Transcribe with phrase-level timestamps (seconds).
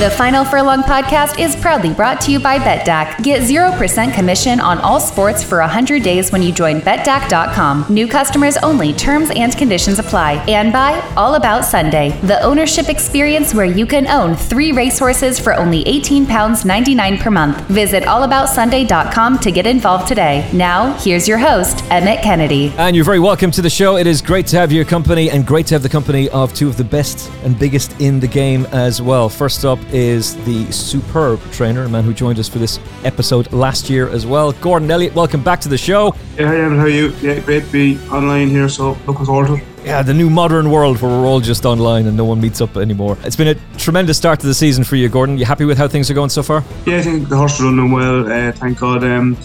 [0.00, 3.22] The Final Furlong podcast is proudly brought to you by BETDAQ.
[3.22, 7.84] Get 0% commission on all sports for 100 days when you join BETDAQ.com.
[7.90, 10.42] New customers only, terms and conditions apply.
[10.48, 15.52] And by All About Sunday, the ownership experience where you can own three racehorses for
[15.52, 17.60] only £18.99 per month.
[17.68, 20.48] Visit allaboutsunday.com to get involved today.
[20.54, 22.72] Now, here's your host, Emmet Kennedy.
[22.78, 23.98] And you're very welcome to the show.
[23.98, 26.68] It is great to have your company and great to have the company of two
[26.68, 29.28] of the best and biggest in the game as well.
[29.28, 33.90] First up, is the superb trainer, a man who joined us for this episode last
[33.90, 34.52] year as well.
[34.52, 36.14] Gordon Elliott, welcome back to the show.
[36.38, 37.10] Yeah, hi, Evan, how are you?
[37.20, 39.64] Yeah, great to be online here, so looking forward to it.
[39.84, 42.76] Yeah, the new modern world where we're all just online and no one meets up
[42.76, 43.16] anymore.
[43.24, 45.38] It's been a tremendous start to the season for you, Gordon.
[45.38, 46.62] You happy with how things are going so far?
[46.86, 49.04] Yeah, I think the horse is running well, uh, thank God.
[49.04, 49.36] Um,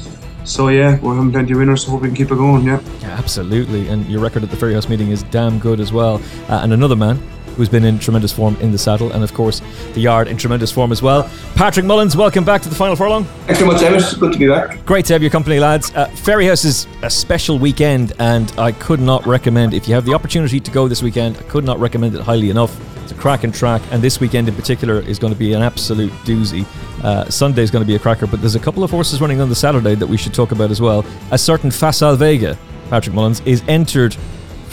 [0.43, 2.81] so yeah, we're having plenty of winners, so hope we can keep it going, yeah.
[3.01, 3.87] Yeah, absolutely.
[3.87, 6.21] And your record at the Fairyhouse meeting is damn good as well.
[6.49, 7.19] Uh, and another man
[7.55, 9.61] who's been in tremendous form in the saddle, and of course
[9.93, 11.29] the yard in tremendous form as well.
[11.55, 13.23] Patrick Mullins, welcome back to the final furlong.
[13.45, 14.03] Thanks so much, Emmet.
[14.19, 14.85] Good to be back.
[14.85, 15.91] Great to have your company, lads.
[15.95, 20.13] Uh, Fairyhouse is a special weekend, and I could not recommend if you have the
[20.13, 21.37] opportunity to go this weekend.
[21.37, 22.75] I could not recommend it highly enough.
[23.03, 26.11] It's a cracking track, and this weekend in particular is going to be an absolute
[26.23, 26.65] doozy.
[27.03, 29.39] Uh, Sunday is going to be a cracker, but there's a couple of horses running
[29.41, 31.05] on the Saturday that we should talk about as well.
[31.29, 32.57] A certain Facile Vega,
[32.89, 34.17] Patrick Mullins, is entered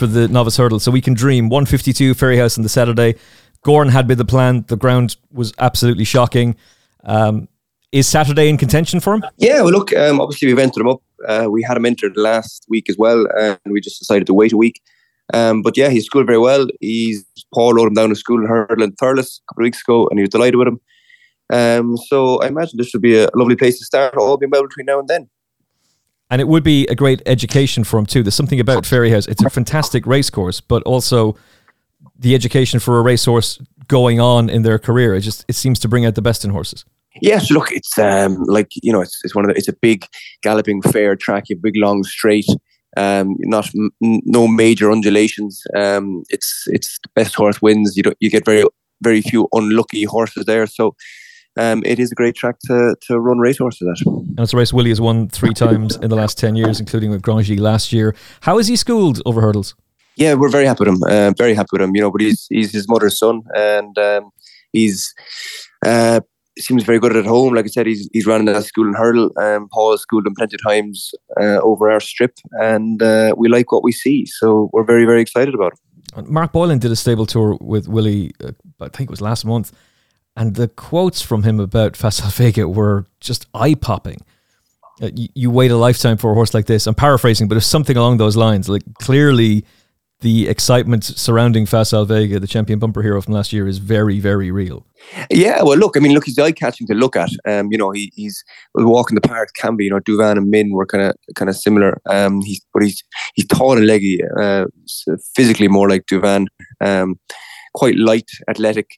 [0.02, 0.80] for the novice hurdle.
[0.80, 3.14] So we can dream 152 Fairyhouse on the Saturday.
[3.62, 4.64] Gorn had been the plan.
[4.66, 6.56] The ground was absolutely shocking.
[7.04, 7.46] Um,
[7.92, 9.24] is Saturday in contention for him?
[9.36, 11.02] Yeah, well, look, um, obviously we've entered him up.
[11.28, 14.52] Uh, we had him entered last week as well, and we just decided to wait
[14.52, 14.82] a week.
[15.32, 16.66] Um, but yeah, he's schooled very well.
[16.80, 19.82] He's Paul wrote him down to school in Hurdle and Thurles a couple of weeks
[19.82, 20.80] ago, and he was delighted with him.
[21.52, 24.66] Um, so I imagine this should be a lovely place to start, all being well
[24.66, 25.30] between now and then.
[26.32, 28.22] And it would be a great education for him too.
[28.22, 29.28] There's something about Fairyhouse.
[29.28, 31.36] It's a fantastic racecourse, but also
[32.18, 35.14] the education for a racehorse going on in their career.
[35.14, 36.86] It just it seems to bring out the best in horses.
[37.20, 40.06] Yes, look, it's um, like you know, it's, it's one of the, it's a big
[40.42, 42.48] galloping fair track, a big long straight,
[42.96, 45.62] um, not m- no major undulations.
[45.76, 47.94] Um, it's it's the best horse wins.
[47.94, 48.64] You don't you get very
[49.02, 50.66] very few unlucky horses there.
[50.66, 50.96] So
[51.56, 54.06] um, it is a great track to, to run racehorses at.
[54.06, 57.10] And it's a race Willie has won three times in the last 10 years, including
[57.10, 58.14] with Grangy last year.
[58.40, 59.74] How is he schooled over hurdles?
[60.16, 61.02] Yeah, we're very happy with him.
[61.02, 64.30] Uh, very happy with him, you know, but he's, he's his mother's son and um,
[64.72, 65.14] he's.
[65.84, 66.20] Uh,
[66.58, 67.54] seems very good at home.
[67.54, 69.30] Like I said, he's he's running that school in hurdle.
[69.40, 73.72] Um, Paul schooled him plenty of times uh, over our strip, and uh, we like
[73.72, 74.26] what we see.
[74.26, 76.28] So we're very very excited about it.
[76.28, 79.72] Mark Boylan did a stable tour with Willie, uh, I think it was last month,
[80.36, 84.18] and the quotes from him about Facile Vega were just eye popping.
[85.00, 86.86] Uh, you, you, wait a lifetime for a horse like this.
[86.86, 88.68] I'm paraphrasing, but it's something along those lines.
[88.68, 89.64] Like clearly,
[90.20, 94.50] the excitement surrounding Facile Vega, the champion bumper hero from last year, is very, very
[94.50, 94.86] real.
[95.30, 97.30] Yeah, well, look, I mean, look, he's eye catching to look at.
[97.46, 98.42] Um, you know, he, he's
[98.74, 99.84] walking the park can be.
[99.84, 102.00] You know, Douvan and Min were kind of kind of similar.
[102.08, 103.02] Um, he's but he's
[103.34, 104.66] he's tall and leggy, uh,
[105.34, 106.46] physically more like Douvan.
[106.80, 107.18] Um,
[107.74, 108.90] quite light, athletic.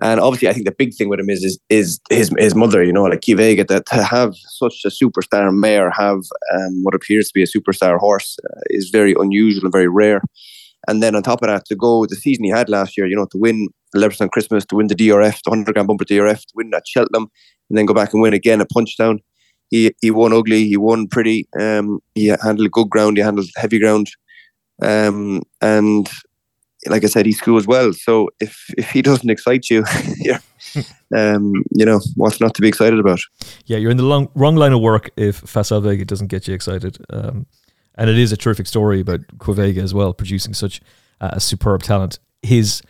[0.00, 2.84] And obviously, I think the big thing with him is is, is his his mother.
[2.84, 6.20] You know, like Quevega, that to have such a superstar mare have
[6.54, 10.22] um, what appears to be a superstar horse uh, is very unusual and very rare.
[10.86, 13.16] And then on top of that, to go the season he had last year, you
[13.16, 16.52] know, to win Leopardstown Christmas, to win the DRF, the 100 grand bumper DRF, to
[16.54, 17.28] win at Cheltenham,
[17.68, 19.18] and then go back and win again at Punchestown.
[19.70, 21.48] He he won ugly, he won pretty.
[21.58, 24.10] Um, he handled good ground, he handled heavy ground,
[24.80, 26.08] um, and
[26.88, 27.92] like I said, he schools well.
[27.92, 29.84] So if if he doesn't excite you,
[30.18, 30.38] yeah,
[31.16, 33.20] um, you know what's not to be excited about.
[33.66, 36.54] Yeah, you're in the long, wrong line of work if Facile Vega doesn't get you
[36.54, 36.98] excited.
[37.10, 37.46] Um,
[37.96, 40.80] and it is a terrific story about Quevega as well, producing such
[41.20, 42.20] uh, a superb talent.
[42.42, 42.80] His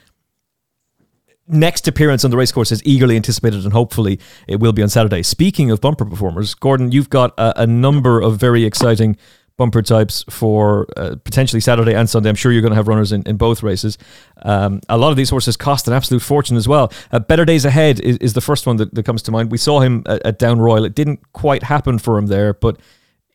[1.49, 5.23] next appearance on the racecourse is eagerly anticipated, and hopefully it will be on Saturday.
[5.23, 9.17] Speaking of bumper performers, Gordon, you've got a, a number of very exciting
[9.59, 12.31] bumper types for uh, potentially Saturday and Sunday.
[12.31, 13.99] I'm sure you're going to have runners in, in both races.
[14.43, 16.91] Um, a lot of these horses cost an absolute fortune as well.
[17.13, 19.51] Uh, Better Days Ahead is, is the first one that, that, comes to mind.
[19.51, 20.85] We saw him at, at, Down Royal.
[20.85, 22.79] It didn't quite happen for him there, but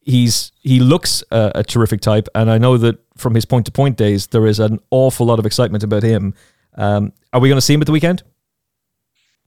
[0.01, 2.29] he's he looks a terrific type.
[2.33, 5.39] And I know that from his point to point days, there is an awful lot
[5.39, 6.33] of excitement about him.
[6.75, 8.23] Um, are we going to see him at the weekend?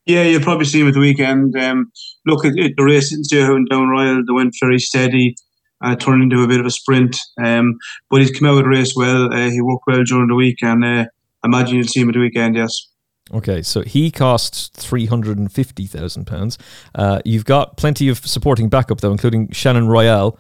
[0.05, 1.57] Yeah, you'll probably see him at the weekend.
[1.57, 1.91] Um,
[2.27, 3.23] look, at the race in
[3.71, 5.35] Down Royal, they went very steady
[5.83, 7.17] uh, turned into a bit of a sprint.
[7.43, 7.79] Um,
[8.11, 9.33] but he's come out with the race well.
[9.33, 11.07] Uh, he worked well during the week, and uh,
[11.45, 12.57] imagine you'll see him at the weekend.
[12.57, 12.89] Yes.
[13.35, 16.59] Okay, so he costs three hundred and fifty thousand uh, pounds.
[17.25, 20.39] You've got plenty of supporting backup though, including Shannon Royale,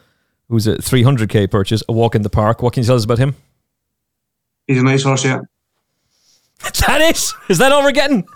[0.49, 2.62] who's a three hundred k purchase, a walk in the park.
[2.62, 3.35] What can you tell us about him?
[4.69, 5.41] He's a nice horse, yeah.
[6.87, 7.35] that is.
[7.49, 8.27] Is that all we're getting?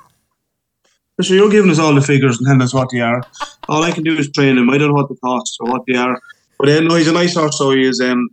[1.21, 3.23] So you're giving us all the figures and telling us what they are.
[3.69, 4.71] All I can do is train him.
[4.71, 6.19] I don't know what the cost or what they are.
[6.61, 8.01] But um, no, he's a nice horse, so he is.
[8.01, 8.29] Um,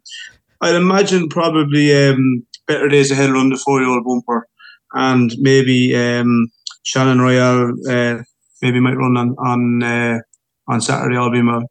[0.60, 4.48] I'd imagine probably um, better days ahead run the four year old bumper
[4.94, 6.52] and maybe um,
[6.84, 8.24] Shannon Royale uh,
[8.62, 10.20] maybe might run on on uh,
[10.68, 11.16] on Saturday.
[11.18, 11.64] I'll be well.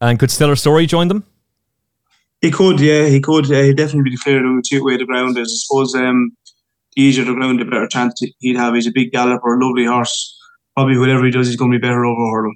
[0.00, 1.24] And could Stellar Story join them?
[2.42, 3.50] He could, yeah, he could.
[3.50, 5.50] Uh, he'd definitely be declared on the two way the ground is.
[5.50, 6.36] I suppose um,
[6.94, 8.74] the easier the ground, the better chance he'd have.
[8.74, 10.38] He's a big galloper, a lovely horse.
[10.76, 12.52] Probably whatever he does, he's going to be better over hurdle.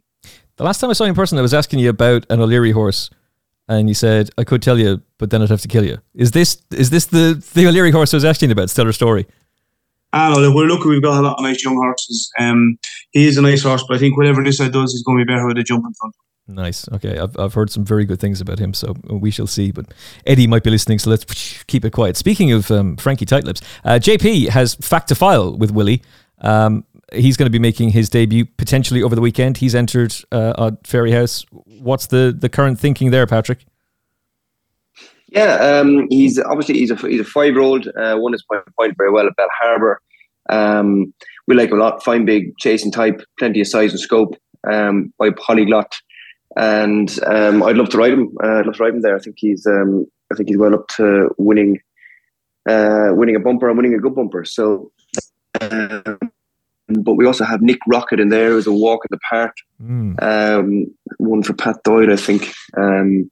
[0.57, 2.73] The last time I saw you in person, I was asking you about an O'Leary
[2.73, 3.11] horse,
[3.69, 5.99] and you said I could tell you, but then I'd have to kill you.
[6.15, 8.71] Is this is this the the O'Leary horse I was asking about?
[8.71, 9.27] Stellar Story.
[10.13, 10.55] I don't know.
[10.55, 12.31] We're lucky we've got a lot of nice young horses.
[12.39, 12.79] Um,
[13.11, 15.25] he is a nice horse, but I think whatever this side does, he's going to
[15.25, 16.15] be better with a jump in front.
[16.51, 16.89] Nice.
[16.89, 19.71] Okay, I've I've heard some very good things about him, so we shall see.
[19.71, 19.93] But
[20.27, 22.17] Eddie might be listening, so let's keep it quiet.
[22.17, 26.03] Speaking of um, Frankie Tightlips, uh, JP has fact to file with Willie.
[26.41, 29.59] Um, he's going to be making his debut potentially over the weekend.
[29.59, 31.45] He's entered uh, Fairyhouse.
[31.81, 33.65] What's the the current thinking there, Patrick?
[35.29, 37.87] Yeah, um, he's obviously he's a he's a five year old.
[37.89, 40.01] Uh, won his point, point very well at Bell Harbour.
[40.49, 41.13] Um,
[41.47, 42.03] we like a lot.
[42.03, 44.37] Fine, big, chasing type, plenty of size and scope.
[44.69, 45.95] Um, by Poliglote,
[46.57, 48.37] and um, I'd love to ride him.
[48.43, 49.17] Uh, I'd love to ride him there.
[49.17, 51.79] I think he's um, I think he's well up to winning,
[52.69, 54.45] uh, winning a bumper and winning a good bumper.
[54.45, 54.93] So.
[55.61, 56.19] Um,
[56.89, 59.55] but we also have Nick Rockett in there as a walk in the park.
[59.83, 60.23] Mm.
[60.23, 60.87] Um,
[61.19, 62.53] one for Pat Doyle, I think.
[62.77, 63.31] Um,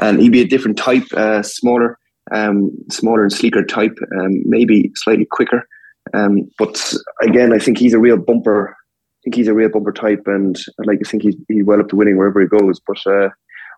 [0.00, 1.98] and he'd be a different type, uh, smaller,
[2.30, 5.66] um, smaller and sleeker type, um, maybe slightly quicker.
[6.14, 8.70] Um, but again, I think he's a real bumper.
[8.70, 11.80] I think he's a real bumper type, and I'd like to think he's, he's well
[11.80, 12.80] up to winning wherever he goes.
[12.86, 13.30] But uh, I'm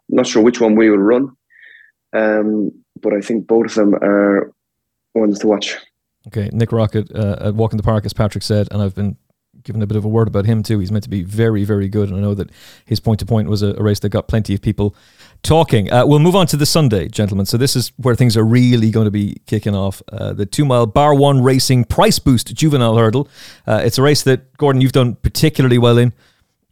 [0.09, 1.31] not sure which one we will run.
[2.12, 4.53] Um, but I think both of them are
[5.15, 5.76] ones to watch.
[6.29, 9.17] Okay, Nick Rockett uh, at Walk in the Park, as Patrick said, and I've been
[9.62, 10.79] given a bit of a word about him too.
[10.79, 12.50] He's meant to be very, very good, and I know that
[12.85, 14.94] his point to point was a, a race that got plenty of people
[15.43, 15.93] talking.
[15.93, 17.47] Uh, we'll move on to the Sunday, gentlemen.
[17.47, 20.03] So this is where things are really going to be kicking off.
[20.11, 23.29] Uh, the two mile Bar One Racing Price Boost Juvenile Hurdle.
[23.67, 26.12] Uh, it's a race that Gordon you've done particularly well in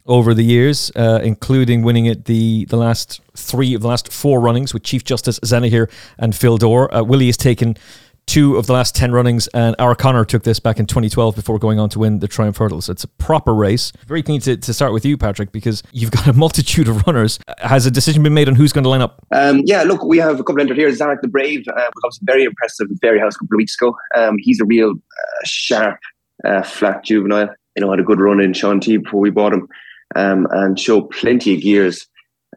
[0.05, 4.39] over the years, uh, including winning it the the last three of the last four
[4.41, 6.93] runnings with Chief Justice Zanahiyr and Fil Dor.
[6.93, 7.77] Uh, Willie has taken
[8.25, 11.59] two of the last 10 runnings, and Our Conor took this back in 2012 before
[11.59, 12.81] going on to win the Triumph Hurdle.
[12.81, 13.91] So it's a proper race.
[14.07, 17.39] Very keen to, to start with you, Patrick, because you've got a multitude of runners.
[17.59, 19.25] Has a decision been made on who's going to line up?
[19.31, 20.89] Um, yeah, look, we have a couple entered here.
[20.89, 23.95] Zarak the Brave uh, was obviously very impressive in Fairyhouse a couple of weeks ago.
[24.15, 25.99] Um, he's a real uh, sharp,
[26.45, 27.49] uh, flat juvenile.
[27.75, 29.67] You know, had a good run in Sean T before we bought him
[30.15, 32.07] um, and showed plenty of gears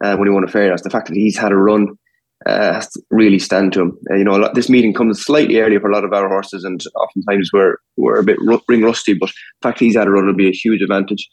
[0.03, 0.83] uh, when he won a Fairyhouse.
[0.83, 1.99] The fact that he's had a run
[2.47, 3.99] uh, really stand to him.
[4.11, 6.65] Uh, you know, lot, this meeting comes slightly earlier for a lot of our horses,
[6.65, 8.39] and oftentimes we're we're a bit
[8.69, 9.15] ring rusty.
[9.15, 11.29] But the fact he's had a run will be a huge advantage.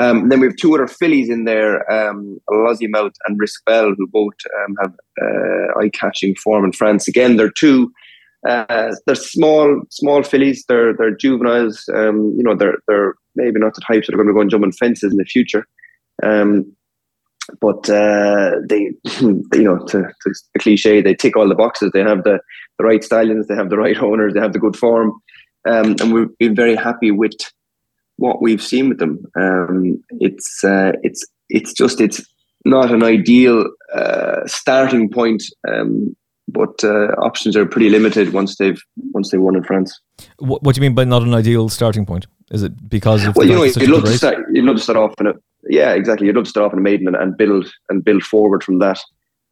[0.00, 4.06] Um, then we have two other fillies in there, um, Mouth and Risk Belle, who
[4.06, 4.34] both
[4.64, 7.08] um, have uh, eye-catching form in France.
[7.08, 7.92] Again, they're two.
[8.48, 10.64] Uh, they're small, small fillies.
[10.68, 11.88] They're they're juveniles.
[11.94, 14.50] Um, you know, they're they're maybe not the types that are going to go and
[14.50, 15.66] jump on fences in the future.
[16.22, 16.74] Um,
[17.60, 21.90] but uh, they, you know, to, to the cliche, they tick all the boxes.
[21.92, 22.40] They have the,
[22.78, 25.20] the right stallions, they have the right owners, they have the good form,
[25.68, 27.32] um, and we've been very happy with
[28.16, 29.24] what we've seen with them.
[29.36, 32.24] Um, it's uh, it's it's just it's
[32.64, 36.16] not an ideal uh, starting point, um,
[36.48, 38.80] but uh, options are pretty limited once they've
[39.12, 39.98] once they won in France.
[40.38, 42.26] What, what do you mean by not an ideal starting point?
[42.50, 44.98] Is it because of well, you know, you love to start you love to start
[44.98, 45.34] off in a
[45.68, 46.26] yeah, exactly.
[46.26, 48.78] You'd love to start off in a maiden and, and build and build forward from
[48.78, 48.98] that.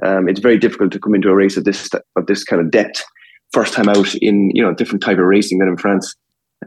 [0.04, 2.70] Um, it's very difficult to come into a race of this of this kind of
[2.70, 3.04] depth
[3.52, 6.14] first time out in you know different type of racing than in France.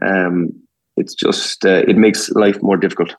[0.04, 0.50] Um,
[0.96, 3.14] it's just uh, it makes life more difficult.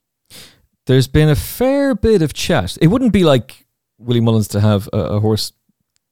[0.86, 2.78] There's been a fair bit of chat.
[2.82, 3.66] It wouldn't be like
[3.98, 5.54] Willie Mullins to have a, a horse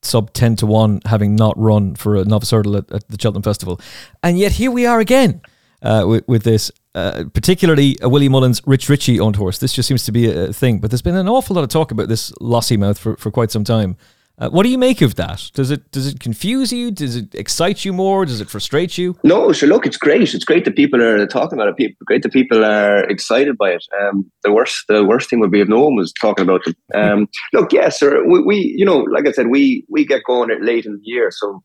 [0.02, 3.44] sub 10 to 1 having not run for a novice hurdle at, at the Cheltenham
[3.44, 3.80] Festival.
[4.24, 5.42] And yet here we are again
[5.82, 6.72] uh, with, with this.
[6.94, 9.60] Uh, particularly a Willie Mullins Rich Ricci owned horse.
[9.60, 10.80] This just seems to be a thing.
[10.80, 13.64] But there's been an awful lot of talk about this Lossiemouth for, for quite some
[13.64, 13.96] time.
[14.38, 15.52] Uh, what do you make of that?
[15.54, 16.90] Does it does it confuse you?
[16.90, 18.26] Does it excite you more?
[18.26, 19.16] Does it frustrate you?
[19.24, 19.70] No, sure.
[19.70, 20.34] Look, it's great.
[20.34, 21.78] It's great that people are talking about it.
[21.78, 23.86] People, great that people are excited by it.
[24.02, 26.76] Um, the worst the worst thing would be if no one was talking about them.
[26.96, 28.26] Um, look, yes, sir.
[28.26, 31.30] We, we, you know, like I said, we we get going late in the year,
[31.30, 31.64] so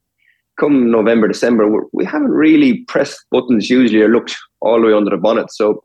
[0.59, 5.11] come November, December, we haven't really pressed buttons usually or looked all the way under
[5.11, 5.53] the bonnet.
[5.53, 5.85] So,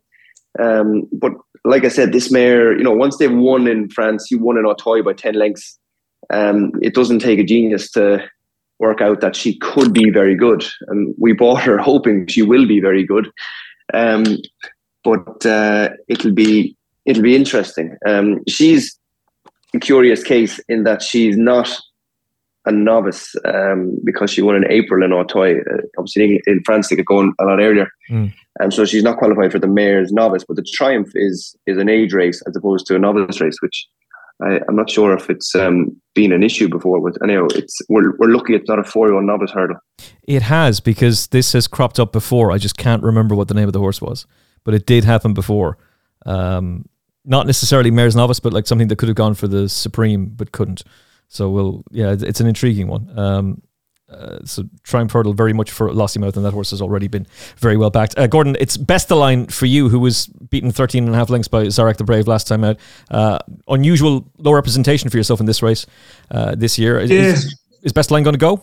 [0.58, 1.32] um, but
[1.64, 4.64] like I said, this mare, you know, once they've won in France, you won in
[4.64, 5.78] Auteuil by 10 lengths.
[6.30, 8.24] Um, it doesn't take a genius to
[8.78, 10.64] work out that she could be very good.
[10.88, 13.30] And we bought her hoping she will be very good.
[13.94, 14.38] Um,
[15.04, 17.96] but uh, it'll be it'll be interesting.
[18.06, 18.98] Um, she's
[19.74, 21.68] a curious case in that she's not
[22.64, 25.60] a novice um, because she won in April in Auteuil.
[25.60, 28.32] Uh, obviously, in, in, France they could go a lot earlier, mm.
[28.60, 30.44] and so she's not qualified for the mares' novice.
[30.46, 33.86] But the Triumph is is an age race as opposed to a novice race, which
[34.42, 37.00] I, am not sure if it's um, been an issue before.
[37.00, 39.78] But anyhow, it's we're we're lucky it's not a four year old novice hurdle.
[40.24, 42.52] It has because this has cropped up before.
[42.52, 44.26] I just can't remember what the name of the horse was,
[44.64, 45.78] but it did happen before.
[46.26, 46.86] Um,
[47.24, 50.52] not necessarily mares' novice, but like something that could have gone for the supreme but
[50.52, 50.82] couldn't.
[51.32, 53.18] So we'll yeah, it's an intriguing one.
[53.18, 53.62] Um,
[54.10, 57.78] uh, so Triumph Hurdle very much for Lossiemouth, and that horse has already been very
[57.78, 58.18] well backed.
[58.18, 61.30] Uh, Gordon, it's best the line for you, who was beaten 13 and a half
[61.30, 62.76] lengths by Zarak the Brave last time out.
[63.10, 65.86] Uh, unusual low representation for yourself in this race
[66.30, 66.98] uh, this year.
[66.98, 67.20] Is, yeah.
[67.22, 68.62] is, is best line going to go?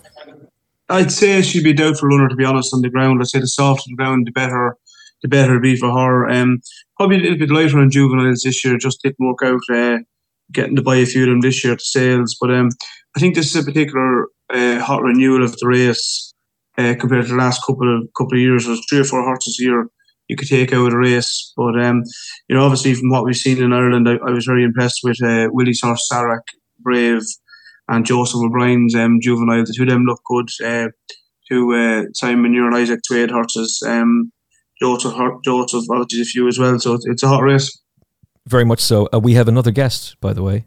[0.89, 3.19] I'd say she'd be a doubtful runner, to be honest, on the ground.
[3.19, 4.77] I'd say the softer the ground, the better
[5.23, 6.29] the better it be for her.
[6.29, 6.61] Um,
[6.97, 9.61] probably a little bit lighter on juveniles this year, just didn't work out.
[10.51, 12.35] Getting to buy a few of them this year to sales.
[12.39, 12.69] But um,
[13.15, 16.33] I think this is a particular uh, hot renewal of the race
[16.77, 18.65] uh, compared to the last couple of couple of years.
[18.65, 19.87] There's three or four horses a year
[20.27, 21.53] you could take out the race.
[21.55, 22.03] But um,
[22.47, 25.21] you know, obviously from what we've seen in Ireland, I, I was very impressed with
[25.23, 26.43] uh, Willie's horse Zarak,
[26.79, 27.23] Brave,
[27.87, 29.65] and Joseph O'Brien's um, juvenile.
[29.65, 30.49] The two of them look good.
[30.63, 30.89] Uh,
[31.49, 33.81] to uh, Simon Munir and Isaac Souede horses.
[33.85, 34.31] Um,
[34.81, 35.13] Joseph,
[35.43, 36.79] Joseph obviously a few as well.
[36.79, 37.77] So it's a hot race.
[38.49, 39.07] Very much so.
[39.13, 40.65] Uh, we have another guest, by the way,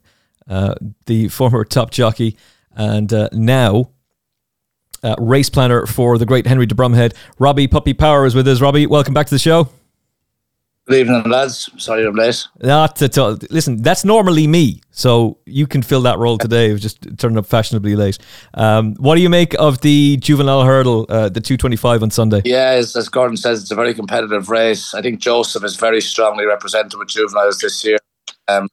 [0.49, 0.75] uh,
[1.07, 2.37] the former top jockey
[2.77, 3.91] and uh, now
[5.03, 7.13] uh, race planner for the great Henry de Bromhead.
[7.41, 8.61] Robbie Puppy Power is with us.
[8.61, 9.69] Robbie, welcome back to the show.
[10.89, 11.71] Good evening, lads.
[11.79, 12.45] Sorry I'm late.
[12.61, 13.39] Not at all.
[13.51, 17.47] Listen, that's normally me, so you can fill that role today of just turning up
[17.47, 18.19] fashionably late.
[18.55, 22.43] Um, what do you make of the juvenile hurdle, uh, the 225 on Sunday?
[22.45, 24.93] Yeah, as, as, Gordon says, it's a very competitive race.
[24.93, 27.99] I think Joseph is very strongly represented with juveniles this year.
[28.49, 28.69] Um,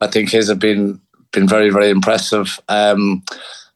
[0.00, 1.00] I think his have been
[1.32, 2.60] been very, very impressive.
[2.68, 3.24] Um,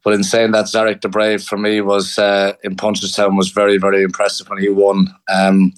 [0.05, 3.79] but in saying that, Zarak the Brave for me was uh, in Punchestown was very,
[3.79, 5.15] very impressive when he won.
[5.29, 5.73] Um,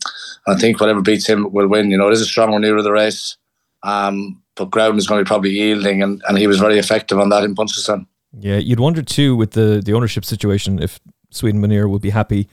[0.46, 1.90] I think whatever beats him will win.
[1.90, 3.36] You know, it is a strong renewal of the race,
[3.82, 7.18] um, but ground is going to be probably yielding, and, and he was very effective
[7.18, 8.06] on that in Punchestown.
[8.38, 10.98] Yeah, you'd wonder too with the the ownership situation if
[11.30, 12.48] Sweden Manir would be happy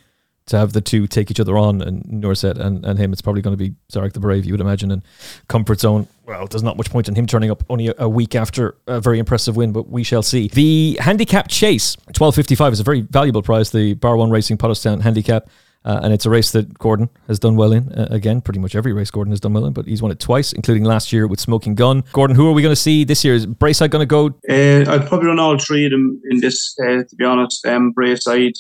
[0.50, 3.42] to have the two take each other on and Nourset and, and him, it's probably
[3.42, 4.92] going to be Zarak the Brave, you would imagine.
[4.92, 5.04] And
[5.48, 8.78] Comfort Zone, well, there's not much point in him turning up only a, week after
[8.86, 10.48] a very impressive win, but we shall see.
[10.48, 15.50] The handicap chase, 1255, is a very valuable prize, the Bar One Racing Porterstown handicap.
[15.86, 17.92] Uh, and it's a race that Gordon has done well in.
[17.94, 20.20] Uh, again, pretty much every race Gordon has done well in, but he's won it
[20.20, 22.04] twice, including last year with Smoking Gun.
[22.12, 23.34] Gordon, who are we going to see this year?
[23.34, 24.28] Is Braeside going to go?
[24.50, 27.66] Uh, I'd probably run all three of them in this, uh, to be honest.
[27.66, 28.56] Um, Braeside,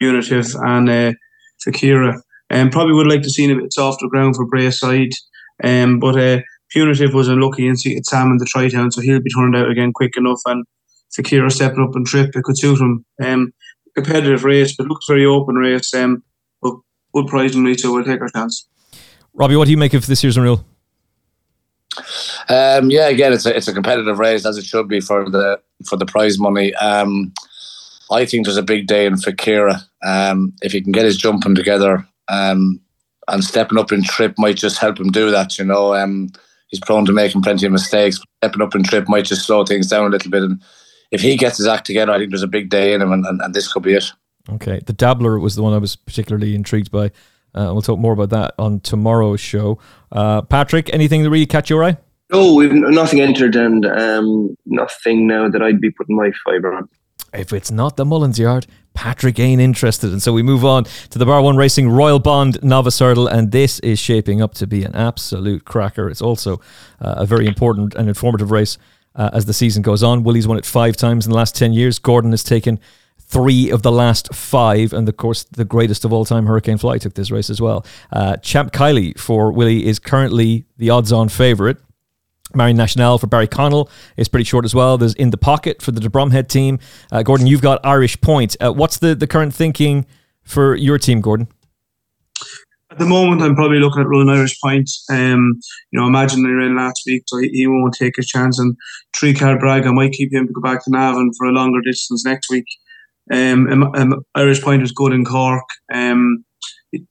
[0.00, 1.12] Punitive, and uh,
[1.64, 2.18] Fakira.
[2.50, 5.12] Um, probably would like to see a bit softer ground for Braeside.
[5.62, 6.40] Um, but uh,
[6.70, 9.92] Punitive was unlucky and see Sam in the Troytown, so he'll be turned out again
[9.92, 10.40] quick enough.
[10.46, 10.64] And
[11.16, 13.04] Fakira stepping up and trip, it could suit him.
[13.22, 13.52] Um,
[13.94, 15.94] competitive race, but looks very open race.
[15.94, 16.22] Um,
[16.60, 16.74] but
[17.14, 18.68] good prize me, so we'll take our chance.
[19.32, 20.64] Robbie, what do you make of this year's renewal?
[22.48, 25.60] Um, yeah, again, it's a it's a competitive race as it should be for the
[25.86, 26.74] for the prize money.
[26.74, 27.32] Um,
[28.10, 29.82] I think there's a big day in Fakira.
[30.04, 32.80] Um, if he can get his jumping together um,
[33.28, 35.58] and stepping up in trip might just help him do that.
[35.58, 36.30] You know, um,
[36.74, 38.20] he's prone to making plenty of mistakes.
[38.42, 40.42] Stepping up in trip might just slow things down a little bit.
[40.42, 40.60] And
[41.12, 43.24] if he gets his act together, I think there's a big day in him, and,
[43.24, 44.04] and, and this could be it.
[44.50, 47.06] Okay, the Dabbler was the one I was particularly intrigued by.
[47.54, 49.78] Uh, we'll talk more about that on tomorrow's show.
[50.10, 51.96] Uh, Patrick, anything that really catch your eye?
[52.32, 56.88] No, we've nothing entered, and um, nothing now that I'd be putting my fibre on.
[57.34, 60.12] If it's not the Mullins yard, Patrick ain't interested.
[60.12, 63.50] And so we move on to the Bar One Racing Royal Bond Novice Hurdle, and
[63.50, 66.08] this is shaping up to be an absolute cracker.
[66.08, 66.60] It's also
[67.00, 68.78] uh, a very important and informative race
[69.16, 70.22] uh, as the season goes on.
[70.22, 71.98] Willie's won it five times in the last 10 years.
[71.98, 72.78] Gordon has taken
[73.26, 76.98] three of the last five, and of course, the greatest of all time, Hurricane Fly,
[76.98, 77.84] took this race as well.
[78.12, 81.76] Uh, Champ Kiely for Willie is currently the odds on favourite.
[82.54, 84.98] Marine Nationale for Barry Connell is pretty short as well.
[84.98, 86.78] There's In the Pocket for the De Bromhead team.
[87.10, 88.56] Uh, Gordon, you've got Irish Point.
[88.60, 90.06] Uh, what's the, the current thinking
[90.42, 91.48] for your team, Gordon?
[92.90, 94.88] At the moment, I'm probably looking at running Irish Point.
[95.10, 95.58] Um,
[95.90, 98.58] you know, imagine they ran last week, so he, he won't take his chance.
[98.58, 98.76] And
[99.16, 102.24] three brag, I might keep him to go back to Navan for a longer distance
[102.24, 102.66] next week.
[103.32, 105.64] Um, um, Irish Point was good in Cork.
[105.92, 106.44] Um,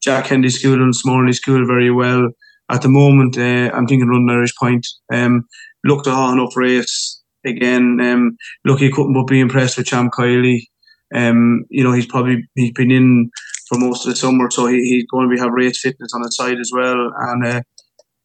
[0.01, 2.29] Jack Hendy School and Smorley School very well
[2.73, 4.87] at the moment, uh, I'm thinking running Irish Point.
[5.13, 5.45] Um,
[5.83, 7.99] looked a hot enough race again.
[8.01, 10.61] Um, lucky couldn't but be impressed with Champ Kiely.
[11.13, 13.29] Um, you know, he's probably he's been in
[13.69, 16.23] for most of the summer, so he, he's going to be have race fitness on
[16.23, 17.11] his side as well.
[17.15, 17.61] And uh,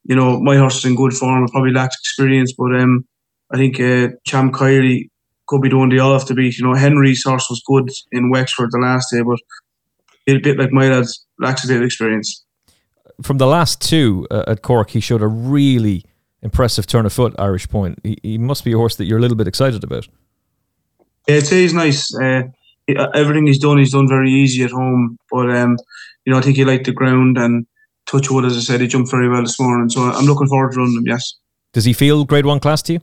[0.04, 1.44] you know, my horse is in good form.
[1.44, 3.06] It probably lacks experience, but um,
[3.52, 5.10] I think uh, Champ Kiely
[5.46, 6.56] could be doing the all of to beat.
[6.56, 9.38] You know, Henry's horse was good in Wexford the last day, but
[10.26, 12.46] a bit like my lads lacks a bit of experience.
[13.22, 16.04] From the last two uh, at Cork, he showed a really
[16.42, 17.98] impressive turn of foot, Irish Point.
[18.04, 20.06] He, he must be a horse that you're a little bit excited about.
[21.26, 22.14] Yeah, I'd say he's nice.
[22.14, 22.42] Uh,
[23.14, 25.18] everything he's done, he's done very easy at home.
[25.30, 25.76] But um,
[26.24, 27.66] you know, I think he liked the ground and
[28.06, 28.44] touch wood.
[28.44, 29.88] As I said, he jumped very well this morning.
[29.88, 31.06] So I'm looking forward to running him.
[31.06, 31.34] Yes.
[31.72, 33.00] Does he feel Grade One class to you?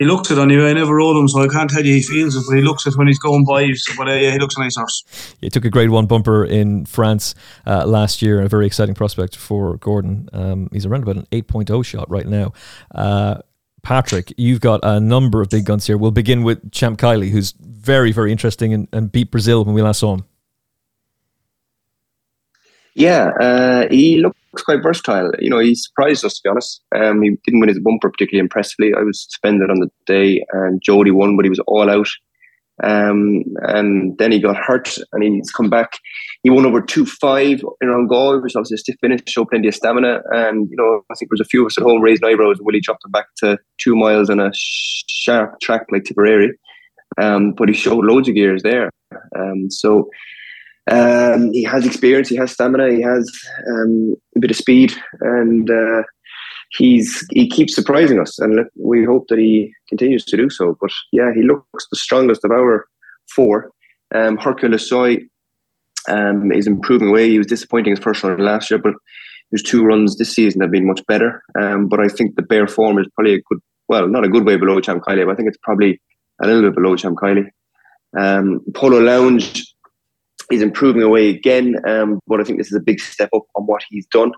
[0.00, 0.70] He looks it anyway.
[0.70, 2.86] I never rode him, so I can't tell you he feels it, but he looks
[2.86, 3.70] it when he's going by.
[3.98, 5.04] But uh, yeah, he looks a nice horse.
[5.42, 7.34] He took a Grade One bumper in France
[7.66, 8.40] uh, last year.
[8.40, 10.30] A very exciting prospect for Gordon.
[10.32, 12.54] Um, he's around about an 8.0 shot right now.
[12.94, 13.40] Uh,
[13.82, 15.98] Patrick, you've got a number of big guns here.
[15.98, 19.82] We'll begin with Champ Kiely, who's very, very interesting and, and beat Brazil when we
[19.82, 20.24] last saw him.
[22.94, 25.30] Yeah, uh, he looks quite versatile.
[25.38, 26.82] You know, he surprised us to be honest.
[26.94, 28.92] Um, he didn't win his bumper particularly impressively.
[28.94, 32.08] I was suspended on the day, and Jody won, but he was all out.
[32.82, 35.92] Um, and then he got hurt, and he's come back.
[36.42, 39.74] He won over two five in Angola, which obviously a stiff finish, showed plenty of
[39.74, 40.22] stamina.
[40.30, 42.58] And you know, I think there was a few of us at home raising eyebrows.
[42.58, 46.52] And Willie dropped him back to two miles on a sharp track like Tipperary,
[47.20, 48.90] um, but he showed loads of gears there.
[49.36, 50.08] Um, so
[50.90, 53.30] um, he has experience, he has stamina, he has
[53.68, 56.02] um, a bit of speed, and uh,
[56.70, 58.38] he's he keeps surprising us.
[58.38, 60.76] And we hope that he continues to do so.
[60.80, 62.86] But yeah, he looks the strongest of our
[63.34, 63.70] four.
[64.14, 65.18] Um, Hercule Du Seuil
[66.08, 67.30] um, is improving away.
[67.30, 68.94] He was disappointing his first run last year, but
[69.52, 71.42] his two runs this season have been much better.
[71.60, 74.44] Um, but I think the bare form is probably a good, well, not a good
[74.44, 76.00] way below Kiely, but I think it's probably
[76.42, 77.48] a little bit below Kiely.
[78.18, 79.64] Um, Polo Lounge
[80.50, 83.64] is improving away again, um, but I think this is a big step up on
[83.64, 84.32] what he's done.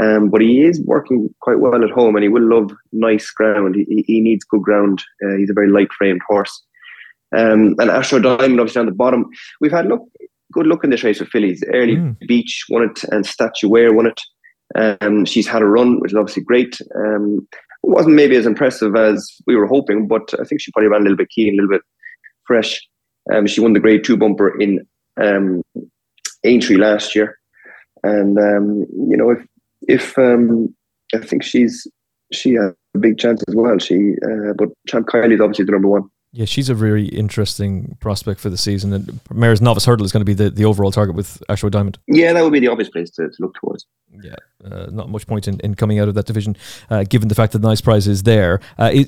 [0.00, 3.74] Um, but he is working quite well at home, and he will love nice ground.
[3.74, 5.02] He, he needs good ground.
[5.24, 6.62] Uh, he's a very light framed horse.
[7.36, 9.26] Um, and Ashroe Diamond, obviously on the bottom,
[9.60, 10.02] we've had look
[10.52, 11.62] good look in this race with fillies.
[11.72, 12.16] Airlie mm.
[12.26, 14.20] Beach won it, and Statuaire won it.
[15.02, 16.80] Um, she's had a run, which is obviously great.
[16.94, 20.88] Um, it wasn't maybe as impressive as we were hoping, but I think she probably
[20.88, 21.82] ran a little bit keen, a little bit
[22.46, 22.80] fresh.
[23.32, 24.86] Um, she won the Grade Two bumper in
[25.20, 25.62] um,
[26.44, 27.38] Aintree last year,
[28.02, 29.46] and um, you know if
[29.82, 30.74] if um,
[31.14, 31.86] I think she's
[32.32, 33.78] she has a big chance as well.
[33.78, 36.10] She uh, but Champ Kiely is obviously the number one.
[36.32, 38.92] Yeah, she's a very interesting prospect for the season.
[38.92, 41.98] And Mares' Novice Hurdle is going to be the, the overall target with Ashroe Diamond.
[42.06, 43.86] Yeah, that would be the obvious place to, to look towards.
[44.22, 46.54] Yeah, uh, not much point in, in coming out of that division,
[46.90, 48.60] uh, given the fact that the nice prize is there.
[48.78, 49.04] Uh,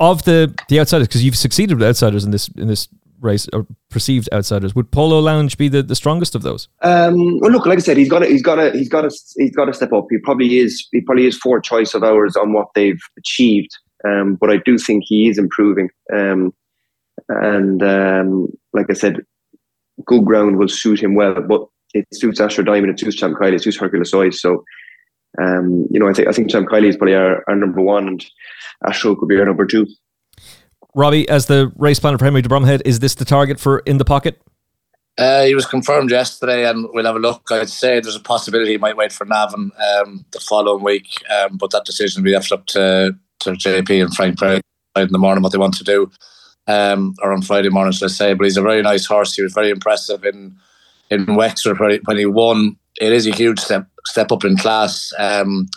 [0.00, 2.88] of the the outsiders, because you've succeeded with outsiders in this in this
[3.20, 4.74] race or perceived outsiders.
[4.74, 6.68] Would Polo Lounge be the, the strongest of those?
[6.82, 9.10] Um, well, look, like I said, he's got to, he's got to, he's got to,
[9.36, 10.06] he's got to step up.
[10.10, 10.86] He probably is.
[10.92, 13.70] He probably is fourth choice of ours on what they've achieved.
[14.06, 15.88] Um, but I do think he is improving.
[16.12, 16.52] Um,
[17.28, 19.20] and um, like I said,
[20.04, 21.40] good ground will suit him well.
[21.40, 24.32] But it suits Ashroe Diamond, it suits Champ Kiely, it suits Hercule Du Seuil.
[24.32, 24.64] So.
[25.42, 28.06] Um, you know, I think I think Champ Kiely is probably our, our number one,
[28.06, 28.24] and
[28.86, 29.84] Ashroe could be our number two.
[30.94, 33.98] Robbie, as the race planner for Henry de Bromhead, is this the target for in
[33.98, 34.40] the pocket?
[35.16, 37.42] Uh, he was confirmed yesterday, and we'll have a look.
[37.50, 41.56] I'd say there's a possibility he might wait for Navan um, the following week, um,
[41.56, 44.60] but that decision will be left up to, to JP and Frank Berry
[44.96, 46.10] in the morning what they want to do,
[46.66, 48.34] um, or on Friday morning, should I say.
[48.34, 49.34] But he's a very nice horse.
[49.34, 50.56] He was very impressive in
[51.10, 52.76] in Wexford when he won.
[53.00, 55.12] It is a huge step step up in class.
[55.18, 55.68] Um,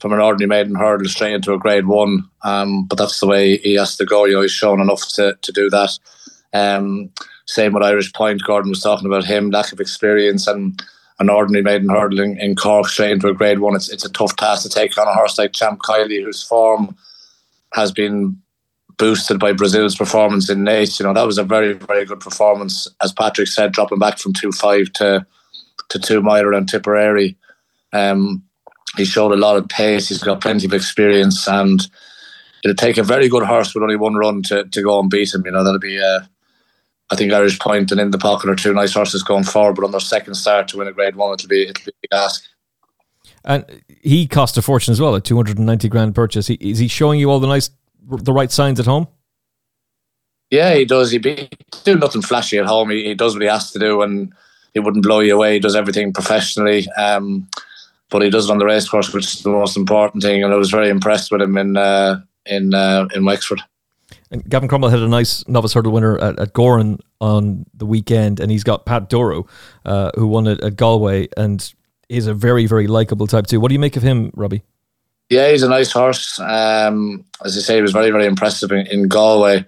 [0.00, 2.28] from an ordinary maiden hurdle straight into a grade one.
[2.42, 4.24] Um, but that's the way he has to go.
[4.24, 5.98] You know, he's shown enough to, to do that.
[6.52, 7.10] Um,
[7.46, 8.42] same with Irish Point.
[8.44, 10.82] Gordon was talking about him, lack of experience and
[11.18, 13.74] an ordinary maiden hurdle in, in Cork straight into a grade one.
[13.74, 16.96] It's, it's a tough task to take on a horse like Champ Kiely, whose form
[17.72, 18.36] has been
[18.98, 20.98] boosted by Brazil's performance in Naas.
[20.98, 22.88] You know, that was a very, very good performance.
[23.02, 25.26] As Patrick said, dropping back from 2 5 to
[25.88, 27.36] to 2 miler and Tipperary.
[27.92, 28.42] Um,
[28.96, 30.08] he showed a lot of pace.
[30.08, 31.80] He's got plenty of experience, and
[32.64, 35.34] it'll take a very good horse with only one run to, to go and beat
[35.34, 35.42] him.
[35.44, 36.20] You know, that'll be, uh,
[37.10, 39.76] I think, Irish Point and in the pocket are two nice horses going forward.
[39.76, 42.00] But on their second start to win a Grade One, it'll be it'll be a
[42.02, 42.44] big ask.
[43.44, 43.64] And
[44.02, 46.48] he cost a fortune as well, a two hundred and ninety grand purchase.
[46.48, 47.70] He, is he showing you all the nice,
[48.02, 49.06] the right signs at home?
[50.50, 51.10] Yeah, he does.
[51.10, 51.48] He be
[51.84, 52.90] do nothing flashy at home.
[52.90, 54.32] He, he does what he has to do, and
[54.74, 55.54] he wouldn't blow you away.
[55.54, 56.88] He does everything professionally.
[56.92, 57.48] Um,
[58.10, 60.42] but he does it on the racecourse, which is the most important thing.
[60.42, 63.62] And I was very impressed with him in uh, in uh, in Wexford.
[64.30, 68.40] And Gavin Cromwell had a nice novice hurdle winner at, at Gowran on the weekend,
[68.40, 69.46] and he's got Pat Doro,
[69.84, 71.72] uh, who won it at Galway, and
[72.08, 73.60] is a very, very likable type too.
[73.60, 74.62] What do you make of him, Robbie?
[75.28, 76.38] Yeah, he's a nice horse.
[76.38, 79.66] Um, as I say, he was very, very impressive in, in Galway.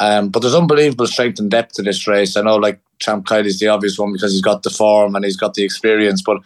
[0.00, 2.36] Um, but there's unbelievable strength and depth to this race.
[2.36, 5.24] I know, like Champ Kiely is the obvious one because he's got the form and
[5.24, 6.22] he's got the experience.
[6.22, 6.38] But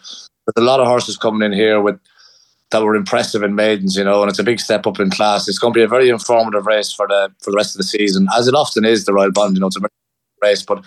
[0.45, 1.99] there's a lot of horses coming in here with
[2.71, 5.47] that were impressive in maidens, you know, and it's a big step up in class.
[5.47, 7.83] It's going to be a very informative race for the for the rest of the
[7.83, 9.05] season, as it often is.
[9.05, 9.81] The Royal Bond, you know, it's a
[10.41, 10.83] race, but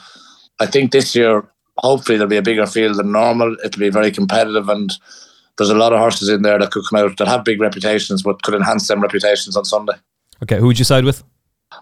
[0.61, 3.57] I think this year, hopefully, there'll be a bigger field than normal.
[3.65, 4.93] It'll be very competitive, and
[5.57, 8.23] there's a lot of horses in there that could come out that have big reputations,
[8.23, 9.95] but could enhance them reputations on Sunday.
[10.43, 11.25] Okay, who would you side with?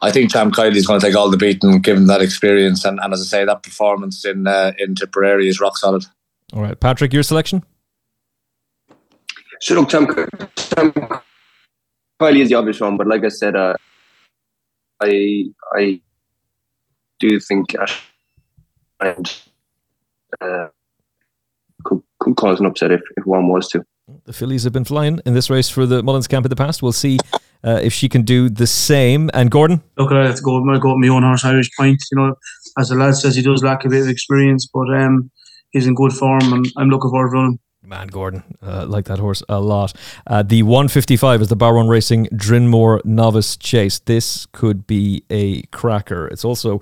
[0.03, 3.13] I think Kiely is going to take all the beating, given that experience, and, and
[3.13, 6.05] as I say, that performance in uh, in Tipperary is rock solid.
[6.55, 7.65] All right, Patrick, your selection.
[9.61, 10.11] Sure, look, Champ,
[10.57, 10.97] Champ
[12.21, 13.75] Kiely is the obvious one, but like I said, uh,
[15.03, 16.01] I I
[17.19, 17.75] do think
[19.01, 19.37] and
[20.41, 20.69] uh,
[21.85, 23.85] could, could cause an upset if, if one was to.
[24.25, 26.83] The fillies have been flying in this race for the Mullins camp in the past.
[26.83, 27.19] We'll see
[27.65, 29.31] uh, if she can do the same.
[29.35, 29.83] And Gordon?
[29.97, 32.03] Look, I have to go, I go with my own horse, Irish Point.
[32.13, 32.35] You know,
[32.79, 35.31] as the lad says, he does lack a bit of experience, but um,
[35.75, 37.59] he's in good form and I'm looking forward to running.
[37.83, 39.93] Man, Gordon, uh, like that horse a lot.
[40.27, 43.99] Uh, the 155 is the Bar One Racing Drinmore Novice Chase.
[43.99, 46.27] This could be a cracker.
[46.29, 46.81] It's also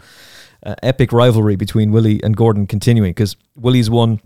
[0.65, 4.21] uh, epic rivalry between Willie and Gordon continuing because Willie's won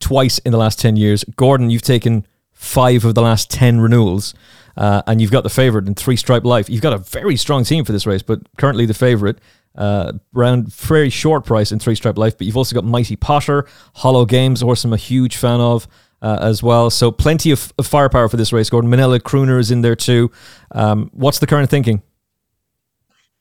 [0.00, 1.24] twice in the last 10 years.
[1.36, 4.34] Gordon, you've taken five of the last 10 renewals,
[4.76, 6.68] uh, and you've got the favourite in Three Stripe Life.
[6.68, 9.38] You've got a very strong team for this race, but currently the favourite.
[9.74, 13.66] Uh, around very short price in Three Stripe Life, but you've also got Mighty Potter,
[13.96, 15.88] Hollow Games, horse I'm a huge fan of
[16.24, 16.90] uh, as well.
[16.90, 18.70] So plenty of, of, firepower for this race.
[18.70, 20.30] Gordon Manila Crooner is in there too.
[20.72, 22.02] Um, what's the current thinking?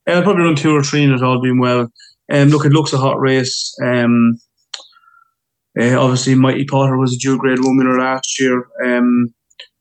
[0.06, 1.90] I'll probably run two or three and it all being well.
[2.30, 3.74] Um, look, it looks a hot race.
[3.82, 4.38] Um,
[5.80, 8.68] uh, obviously, Mighty Potter was a dual grade winner last year.
[8.84, 9.34] Um,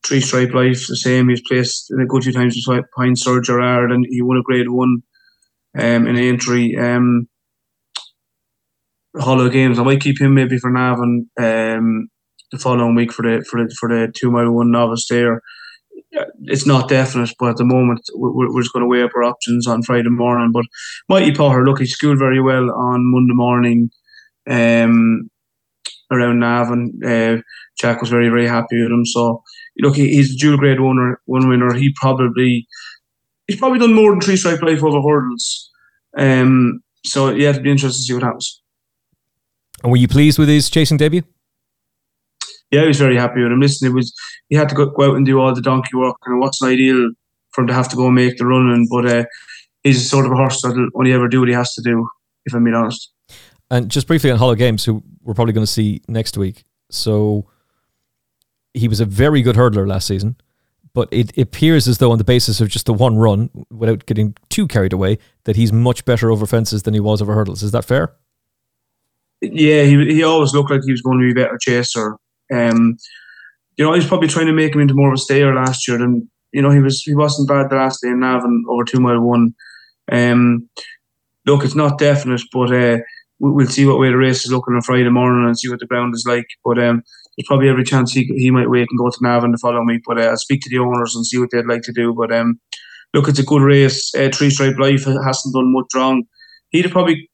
[0.07, 1.29] Three Stripe Life, the same.
[1.29, 2.57] He's placed in a good few times
[2.97, 5.03] behind Sir Gerhard, and he won a grade one
[5.79, 6.77] um, in the Aintree.
[6.77, 7.29] Um,
[9.19, 9.79] Hollow Games.
[9.79, 12.09] I might keep him maybe for Navan um,
[12.51, 15.43] the following week for the for the for the two mile one novice there
[16.45, 19.25] it's not definite, but at the moment we're, we're just going to weigh up our
[19.25, 20.53] options on Friday morning.
[20.53, 20.65] But
[21.09, 23.91] Mighty Potter, look, he schooled very well on Monday morning
[24.49, 25.31] um,
[26.11, 26.93] around Navan.
[27.05, 27.43] Uh,
[27.81, 29.07] Jack was very, very happy with him.
[29.07, 29.43] So,
[29.81, 31.21] look, he, he's a dual grade winner.
[31.25, 31.73] One winner.
[31.75, 32.67] He probably
[33.53, 35.71] he's probably done more than three stripe life over the hurdles.
[36.17, 38.63] Um, so yeah, it'll be interesting to see what happens.
[39.83, 41.23] And were you pleased with his chasing debut?
[42.73, 43.61] yeah, he was very happy with him.
[43.61, 44.13] Listen, it was
[44.49, 46.71] he had to go, go out and do all the donkey work, and what's an
[46.71, 47.11] ideal
[47.51, 48.89] for him to have to go and make the running.
[48.91, 49.25] But uh,
[49.83, 52.09] he's sort of a horse that'll only ever do what he has to do,
[52.47, 53.13] if I'm being honest.
[53.71, 56.65] And just briefly on Hollow Games, who we're probably going to see next week.
[56.91, 57.47] So
[58.75, 60.37] he was a very good hurdler last season,
[60.95, 64.37] but it appears as though on the basis of just the one run, without getting
[64.49, 67.63] too carried away, that he's much better over fences than he was over hurdles.
[67.63, 68.15] Is that fair?
[69.41, 72.17] Yeah, he he always looked like he was going to be a better chaser
[72.53, 72.97] um,
[73.77, 75.99] you know, he's probably trying to make him into more of a stayer last year
[75.99, 77.03] than you know he was.
[77.03, 79.55] He wasn't bad the last day in Navan over two mile one.
[80.11, 80.69] Um,
[81.47, 82.99] look, it's not definite, but uh,
[83.39, 85.87] we'll see what way the race is looking on Friday morning and see what the
[85.87, 86.47] ground is like.
[86.65, 87.03] But um,
[87.37, 90.03] there's probably every chance he he might wait and go to Navan the following week.
[90.07, 92.15] But uh, I'll speak to the owners and see what they'd like to do.
[92.17, 92.61] But um,
[93.15, 94.15] look, it's a good race.
[94.15, 96.25] Uh, Three Stripe Life hasn't done much wrong.
[96.71, 97.31] He'd probably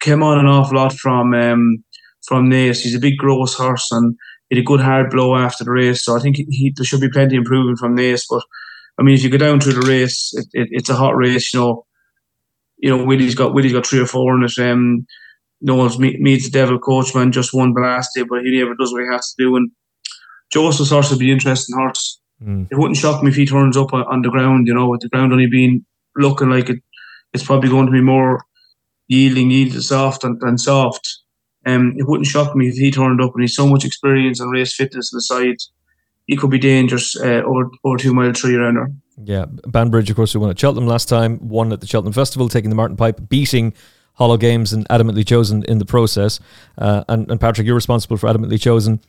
[0.00, 1.84] came on an awful lot from um,
[2.26, 2.80] from Naas.
[2.80, 4.16] He's a big gross horse and
[4.48, 6.04] he had a good hard blow after the race.
[6.04, 8.26] So I think he, there should be plenty improving from this.
[8.28, 8.42] But
[8.98, 11.54] I mean, if you go down through the race, it, it, it's a hot race.
[11.54, 11.86] You know,
[12.78, 14.58] you know Willie's got Willie's got three or four in it.
[14.58, 15.06] Um,
[15.60, 19.02] Knowles meets the Devil Coachman just one the last day, but he never does what
[19.02, 19.56] he has to do.
[19.56, 19.70] And
[20.50, 22.20] Joseph's horse would be interesting horse.
[22.42, 22.68] Mm.
[22.70, 24.66] It wouldn't shock me if he turns up on, on the ground.
[24.66, 25.84] You know, with the ground only being
[26.16, 26.78] looking like it,
[27.32, 28.44] it's probably going to be more
[29.08, 31.20] yielding, yielding soft and, and soft.
[31.66, 34.50] Um, it wouldn't shock me if he turned up and he's so much experience and
[34.50, 35.56] race fitness on the side.
[36.26, 38.90] He could be dangerous uh, over, over two mile three rounder.
[39.22, 42.48] Yeah, Banbridge, of course, who won at Cheltenham last time, won at the Cheltenham Festival,
[42.48, 43.74] taking the Martin Pipe, beating
[44.20, 46.40] Hollow Games and Adamantly Chosen in the process.
[46.76, 49.00] Uh, and, and Patrick, you're responsible for Adamantly Chosen.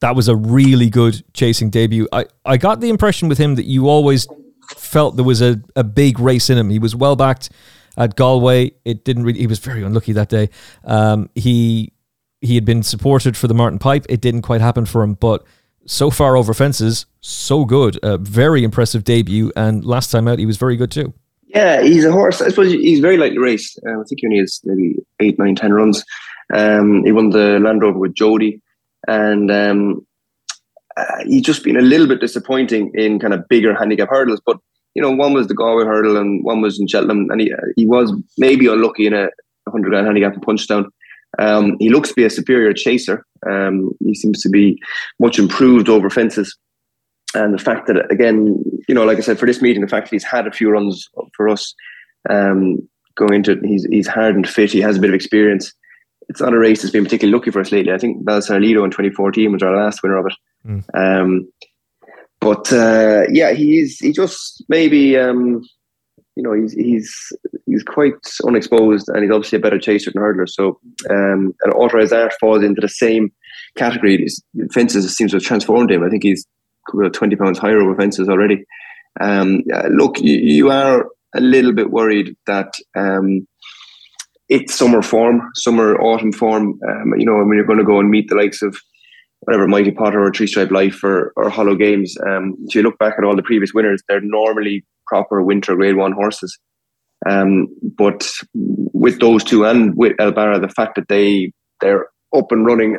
[0.00, 2.06] That was a really good chasing debut.
[2.12, 4.28] I, I got the impression with him that you always
[4.76, 6.68] felt there was a, a big race in him.
[6.68, 7.48] He was well backed
[7.96, 8.72] at Galway.
[8.84, 9.40] It didn't really.
[9.40, 10.50] He was very unlucky that day.
[10.84, 11.94] Um, he
[12.42, 14.04] he had been supported for the Martin Pipe.
[14.10, 15.44] It didn't quite happen for him, but
[15.86, 17.98] so far over fences, so good.
[18.02, 21.14] A very impressive debut, and last time out he was very good too.
[21.54, 22.40] Yeah, he's a horse.
[22.40, 23.80] I suppose he's very lightly raced.
[23.86, 26.04] Uh, I think he only has maybe eight, nine, ten runs.
[26.54, 28.60] Um, he won the Land Rover with Jody,
[29.08, 30.06] and um,
[30.96, 34.40] uh, he's just been a little bit disappointing in kind of bigger handicap hurdles.
[34.44, 34.58] But
[34.94, 37.86] you know, one was the Galway hurdle, and one was in Cheltenham, and he he
[37.86, 39.28] was maybe unlucky in a
[39.68, 40.86] hundred grand handicap and Punchestown.
[41.38, 43.24] Um, he looks to be a superior chaser.
[43.48, 44.80] Um, he seems to be
[45.18, 46.56] much improved over fences.
[47.34, 50.06] And the fact that, again, you know, like I said, for this meeting, the fact
[50.06, 51.74] that he's had a few runs for us
[52.28, 55.72] um, going into it, he's, he's hard and fit, he has a bit of experience.
[56.28, 57.92] It's not a race that's been particularly lucky for us lately.
[57.92, 60.34] I think Valseur Lido in 2014 was our last winner of it.
[60.66, 60.84] Mm.
[60.94, 61.52] Um,
[62.40, 65.62] but uh, yeah, he's he just maybe um,
[66.36, 67.32] you know he's he's
[67.66, 68.14] he's quite
[68.46, 70.48] unexposed and he's obviously a better chaser than hurdler.
[70.48, 73.30] So um, and authorized art falls into the same
[73.76, 74.26] category.
[74.72, 76.02] fences seems to have transformed him.
[76.02, 76.46] I think he's
[76.94, 78.64] about 20 pounds higher over fences already.
[79.20, 83.46] Um, look, you, you, are a little bit worried that um,
[84.48, 86.78] it's summer form, summer autumn form.
[86.88, 88.76] Um, you know, when you're going to go and meet the likes of
[89.40, 92.16] whatever Mighty Potter or Three Stripe Life or, or Hollow Games.
[92.28, 95.96] Um, if you look back at all the previous winners, they're normally proper winter Grade
[95.96, 96.58] One horses.
[97.28, 102.52] Um, but with those two and with El Barra, the fact that they they're up
[102.52, 102.98] and running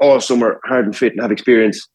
[0.00, 1.86] all summer, hard and fit, and have experience,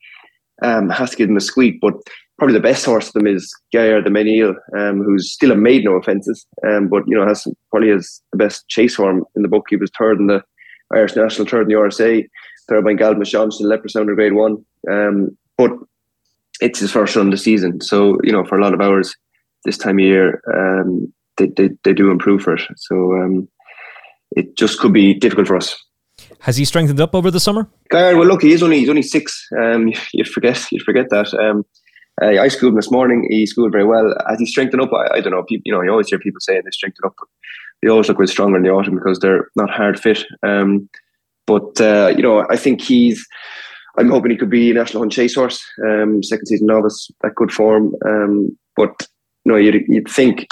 [0.62, 1.80] um, has to give them a squeak.
[1.82, 1.96] But
[2.38, 5.84] probably the best horse of them is Gaillard Du Mesnil, um, who's still a made
[5.84, 9.48] no offences, um, but you know has probably has the best chase form in the
[9.48, 9.66] book.
[9.70, 10.44] He was third in the
[10.94, 12.28] Irish National, third in the RSA,
[12.70, 14.64] third by Gal Machon, still Leopard Grade One.
[14.90, 15.72] Um, but
[16.62, 19.16] it's his first run of the season, so you know for a lot of hours
[19.66, 22.62] this time of year, um, they, they they do improve for it.
[22.78, 23.48] So um,
[24.32, 25.83] it just could be difficult for us.
[26.44, 27.70] Has he strengthened up over the summer?
[27.90, 29.48] Gaillard, well, look, he's only he's only six.
[29.58, 31.34] Um, you forget you forget that.
[31.34, 31.66] Um,
[32.22, 33.26] uh, I schooled him this morning.
[33.30, 34.14] He schooled very well.
[34.28, 34.92] Has he strengthened up?
[34.92, 35.44] I, I, don't know.
[35.44, 37.14] People, you know, you always hear people saying they strengthened up.
[37.18, 37.30] But
[37.82, 40.26] they always look a bit stronger in the autumn because they're not hard fit.
[40.46, 40.90] Um,
[41.48, 43.26] but uh, you know, I think he's.
[43.98, 45.64] I'm hoping he could be a national hunt chase horse.
[45.88, 47.94] Um, second season novice, that good form.
[48.06, 49.08] Um, but
[49.46, 50.48] you know, you'd, you'd think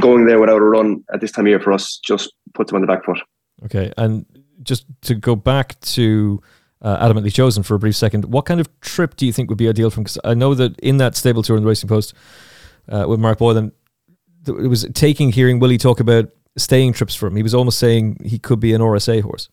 [0.00, 2.76] going there without a run at this time of year for us just puts him
[2.76, 3.18] on the back foot.
[3.64, 4.26] Okay, and
[4.62, 6.40] just to go back to
[6.80, 9.58] uh, adamantly chosen for a brief second, what kind of trip do you think would
[9.58, 10.04] be ideal from?
[10.04, 12.14] Because I know that in that stable tour in the Racing Post
[12.88, 13.72] uh, with Mark Boylan,
[14.46, 17.36] it was taking hearing Willie talk about staying trips for him.
[17.36, 19.48] He was almost saying he could be an RSA horse.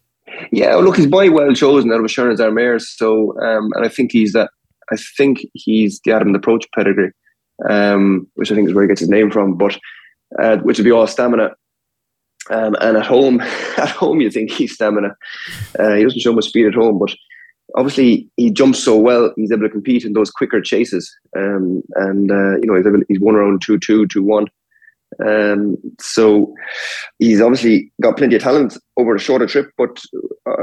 [0.51, 3.89] Yeah, well, look, he's by well chosen out of Assurance Armaires, so um, and I
[3.89, 4.49] think he's that.
[4.91, 7.11] I think he's the Adam approach pedigree,
[7.69, 9.55] um, which I think is where he gets his name from.
[9.55, 9.77] But
[10.41, 11.51] uh, which would be all stamina.
[12.49, 13.41] Um, and at home,
[13.77, 15.15] at home, you think he's stamina.
[15.77, 17.13] Uh, he doesn't show much speed at home, but
[17.75, 19.33] obviously he jumps so well.
[19.35, 23.01] He's able to compete in those quicker chases, um, and uh, you know he's, able,
[23.07, 24.47] he's won around two two two one.
[25.25, 26.53] Um, so
[27.17, 29.99] he's obviously got plenty of talent over a shorter trip, but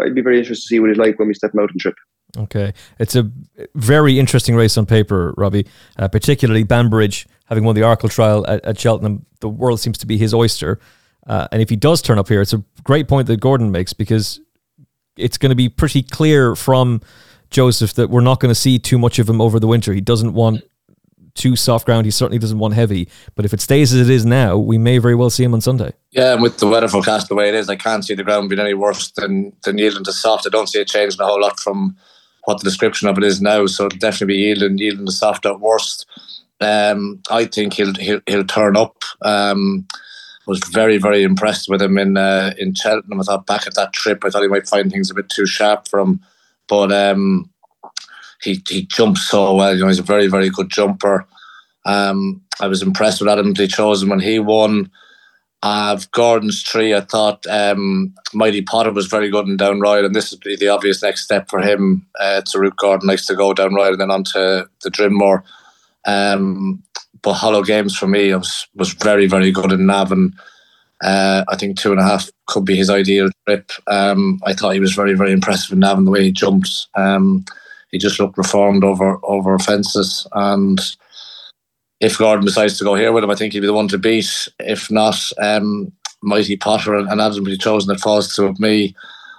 [0.03, 1.95] I'd be very interested to see what he's like when we step mountain trip.
[2.37, 3.31] Okay, it's a
[3.75, 5.67] very interesting race on paper, Robbie.
[5.99, 9.25] Uh, particularly Banbridge having won the Arkle Trial at, at Cheltenham.
[9.41, 10.79] The world seems to be his oyster.
[11.27, 13.93] Uh, and if he does turn up here, it's a great point that Gordon makes
[13.93, 14.41] because
[15.17, 17.01] it's going to be pretty clear from
[17.51, 19.93] Joseph that we're not going to see too much of him over the winter.
[19.93, 20.63] He doesn't want
[21.37, 22.07] too soft ground.
[22.07, 23.09] He certainly doesn't want heavy.
[23.35, 25.61] But if it stays as it is now, we may very well see him on
[25.61, 25.93] Sunday.
[26.11, 28.49] Yeah, and with the weather forecast the way it is, I can't see the ground
[28.49, 30.47] being any worse than than yielding to soft.
[30.47, 31.97] I don't see it changing a whole lot from
[32.45, 33.67] what the description of it is now.
[33.67, 36.07] So it'll definitely be yielding yielding to soft at worst.
[36.61, 39.03] Um, I think he'll he'll, he'll turn up.
[39.23, 39.87] Um,
[40.47, 43.21] was very very impressed with him in uh, in Cheltenham.
[43.21, 45.47] I thought back at that trip, I thought he might find things a bit too
[45.47, 46.21] sharp for him,
[46.69, 47.51] but um,
[48.43, 49.75] he he jumps so well.
[49.75, 51.27] You know, he's a very very good jumper.
[51.85, 54.91] Um, I was impressed with Adam They chosen when he won.
[55.63, 60.15] Of Gordon's tree, I thought um, Mighty Potter was very good in Down Royal, and
[60.15, 62.07] this would be the obvious next step for him.
[62.21, 65.43] Uh, to Route Gordon likes to go Down Royal and then on to the Drinmore.
[66.05, 66.85] Um,
[67.23, 70.33] but Hollow Games for me was was very very good in Navan.
[71.03, 73.71] Uh, I think two and a half could be his ideal trip.
[73.87, 76.87] Um, I thought he was very very impressive in Navan the way he jumped.
[76.95, 77.45] Um,
[77.91, 80.81] he just looked reformed over over fences and.
[81.99, 83.97] If Gordon decides to go here with him, I think he'd be the one to
[83.97, 84.49] beat.
[84.59, 85.91] If not, um,
[86.23, 88.95] Mighty Potter and, and be chosen that falls to me.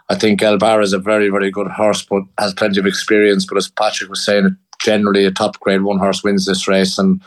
[0.10, 3.46] I think El Barra is a very, very good horse, but has plenty of experience.
[3.46, 7.22] But as Patrick was saying, generally a top grade one horse wins this race, and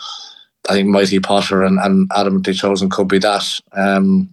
[0.68, 3.60] I think Mighty Potter and, and Adam Chosen could be that.
[3.72, 4.32] Um,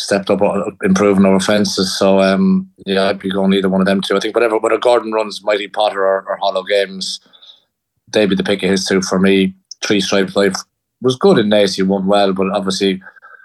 [0.00, 1.96] stepped up, uh, improving our fences.
[1.96, 4.16] So um, yeah, I'd be going either one of them two.
[4.16, 7.20] I think whatever, whether Gordon runs Mighty Potter or, or Hollow Games,
[8.08, 9.54] they'd be the pick of his two for me.
[9.82, 10.56] Three Stripe Life
[11.02, 11.76] was good in Naas.
[11.76, 13.02] He won well, but obviously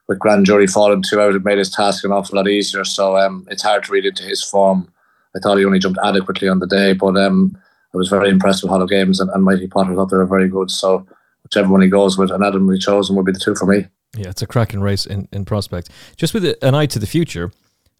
[0.07, 2.83] with Grand Jury falling two out, it made his task an awful lot easier.
[2.83, 4.91] So um, it's hard to read into his form.
[5.35, 7.57] I thought he only jumped adequately on the day, but um,
[7.93, 9.91] I was very impressed with Hollow Games and, and Mighty Potter.
[9.91, 10.71] I thought they were very good.
[10.71, 11.05] So
[11.45, 13.88] whichever one he goes with, and Adam we chosen would be the two for me.
[14.17, 15.89] Yeah, it's a cracking race in, in prospect.
[16.17, 17.51] Just with an eye to the future,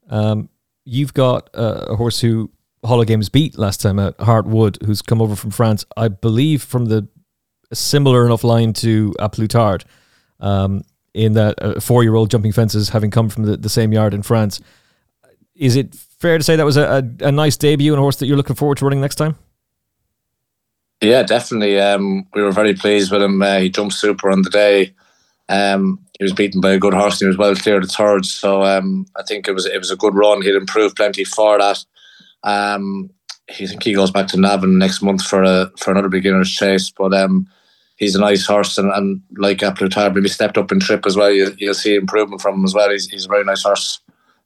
[0.10, 0.49] um,
[0.84, 2.51] you've got a horse who
[2.84, 6.86] Hollow Games beat last time out, Heartwood, who's come over from France, I believe from
[6.86, 7.08] the
[7.73, 9.84] similar enough line to A Plus
[10.39, 13.93] um, in that uh, four year old jumping fences having come from the, the same
[13.93, 14.62] yard in France.
[15.55, 18.17] Is it fair to say that was a, a, a nice debut and a horse
[18.17, 19.38] that you're looking forward to running next time?
[21.05, 21.79] Yeah, definitely.
[21.79, 23.41] Um, we were very pleased with him.
[23.41, 24.93] Uh, he jumped super on the day.
[25.47, 28.25] Um, he was beaten by a good horse and he was well clear of third.
[28.25, 30.41] So um, I think it was it was a good run.
[30.41, 31.85] He'd improved plenty for that.
[32.43, 33.11] Um,
[33.47, 36.89] he think he goes back to Navan next month for a for another beginner's chase.
[36.89, 37.47] But um,
[37.97, 41.05] he's a nice horse and, and like A Plus Tard, maybe stepped up in trip
[41.05, 41.31] as well.
[41.31, 42.89] You, will see improvement from him as well.
[42.89, 43.99] He's, he's a very nice horse,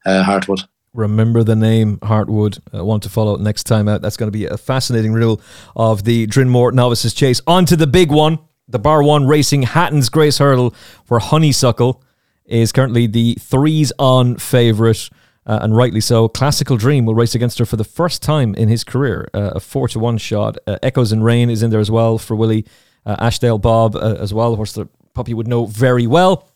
[0.06, 0.67] uh, Heartwood.
[0.93, 2.60] Remember the name Heartwood.
[2.73, 4.02] I want to follow next time out.
[4.02, 5.41] That's going to be a fascinating riddle
[5.75, 7.41] of the Drinmore Novices Chase.
[7.45, 10.75] On to the big one the Bar One Racing Hatton's Grace Hurdle,
[11.08, 12.04] where Honeysuckle
[12.45, 15.10] is currently the threes on favourite.
[15.45, 16.30] Uh, and rightly so.
[16.30, 19.28] Klassical Dream will race against her for the first time in his career.
[19.34, 20.60] Uh, a four to one shot.
[20.67, 22.65] Uh, Echoes in Rain is in there as well for Willie.
[23.04, 26.47] Uh, Ashdale Bob uh, as well, horse that puppy would know very well.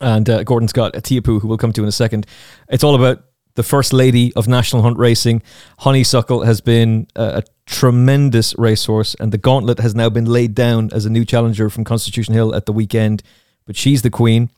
[0.00, 2.24] And uh, Gordon's got a Teahupoo who we'll come to in a second.
[2.68, 3.24] It's all about
[3.54, 5.42] the first lady of National Hunt Racing.
[5.78, 10.90] Honeysuckle has been a, a tremendous racehorse, and the gauntlet has now been laid down
[10.92, 13.22] as a new challenger from Constitution Hill at the weekend.
[13.66, 14.50] But she's the queen,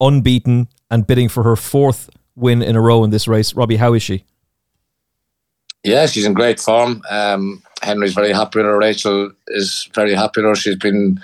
[0.00, 3.54] unbeaten, and bidding for her fourth win in a row in this race.
[3.54, 4.24] Robbie, how is she?
[5.84, 7.02] Yeah, she's in great form.
[7.08, 8.78] Um, Henry's very happy with her.
[8.78, 10.54] Rachel is very happy with her.
[10.56, 11.20] She's been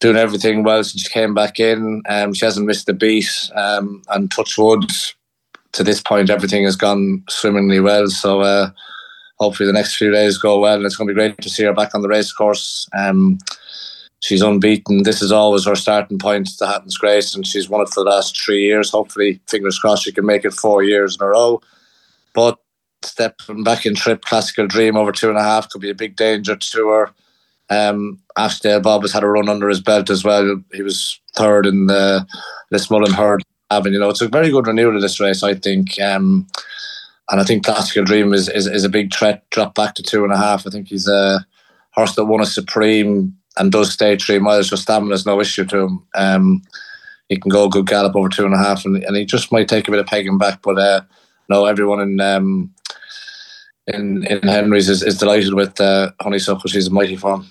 [0.00, 2.02] doing everything well since she came back in.
[2.08, 3.50] Um, she hasn't missed a beat.
[3.54, 4.90] Um, and touch wood,
[5.72, 8.08] to this point, everything has gone swimmingly well.
[8.08, 8.70] So uh,
[9.38, 11.64] hopefully the next few days go well, and it's going to be great to see
[11.64, 12.88] her back on the race course.
[12.96, 13.38] Um,
[14.20, 15.02] she's unbeaten.
[15.02, 18.10] This is always her starting point, the Hatton's Grace, and she's won it for the
[18.10, 18.90] last three years.
[18.90, 21.60] Hopefully, fingers crossed, she can make it four years in a row.
[22.34, 22.58] But
[23.02, 26.16] stepping back in trip, Klassical Dream over two and a half could be a big
[26.16, 27.10] danger to her.
[27.70, 30.62] Um, Ashdale Bob has had a run under his belt as well.
[30.74, 32.26] He was third in the
[32.70, 33.92] Lismullen Herd having.
[33.92, 36.00] You know, it's a very good renewal of this race, I think.
[36.00, 36.46] Um,
[37.30, 39.48] and I think Klassical Dream is, is, is a big threat.
[39.50, 40.66] Drop back to two and a half.
[40.66, 41.44] I think he's a
[41.92, 44.68] horse that won a Supreme and does stay three miles.
[44.68, 46.06] So is no issue to him.
[46.14, 46.62] Um,
[47.28, 49.52] he can go a good gallop over two and a half, and, and he just
[49.52, 50.60] might take a bit of pegging back.
[50.62, 51.00] But uh,
[51.48, 52.74] no, everyone in um,
[53.86, 56.68] in in Henry's is, is delighted with uh, Honeysuckle.
[56.68, 57.46] She's a mighty form.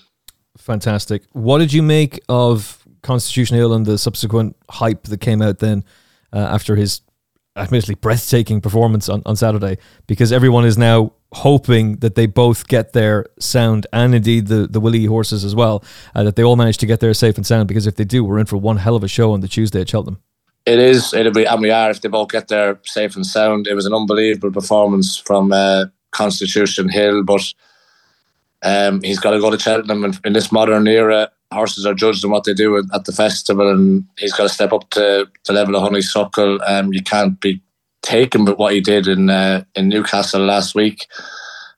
[0.57, 1.23] Fantastic.
[1.31, 5.83] What did you make of Constitution Hill and the subsequent hype that came out then?
[6.33, 7.01] Uh, after his
[7.55, 12.93] admittedly breathtaking performance on, on Saturday because everyone is now hoping that they both get
[12.93, 15.83] their sound and indeed the, the Willie horses as well,
[16.15, 18.23] uh, that they all manage to get there safe and sound because if they do,
[18.23, 20.21] we're in for one hell of a show on the Tuesday at Cheltenham.
[20.65, 23.67] It is, it'll be, and we are if they both get there safe and sound.
[23.67, 27.53] It was an unbelievable performance from uh, Constitution Hill, but
[28.61, 32.23] um, he's got to go to Cheltenham in, in this modern era horses are judged
[32.23, 35.53] on what they do at the festival, and he's got to step up to the
[35.53, 36.59] level of Honeysuckle.
[36.63, 37.61] Um, you can't be
[38.01, 41.07] taken with what he did in uh, in Newcastle last week.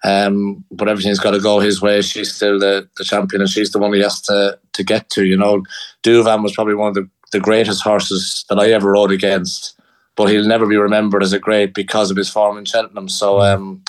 [0.06, 2.02] Um, but everything's got to go his way.
[2.02, 5.26] She's still the, the champion, and she's the one he has to to get to.
[5.26, 5.64] You know,
[6.04, 9.80] Douvan was probably one of the, the greatest horses that I ever rode against,
[10.16, 13.08] but he'll never be remembered as a great because of his form in Cheltenham.
[13.08, 13.82] So um,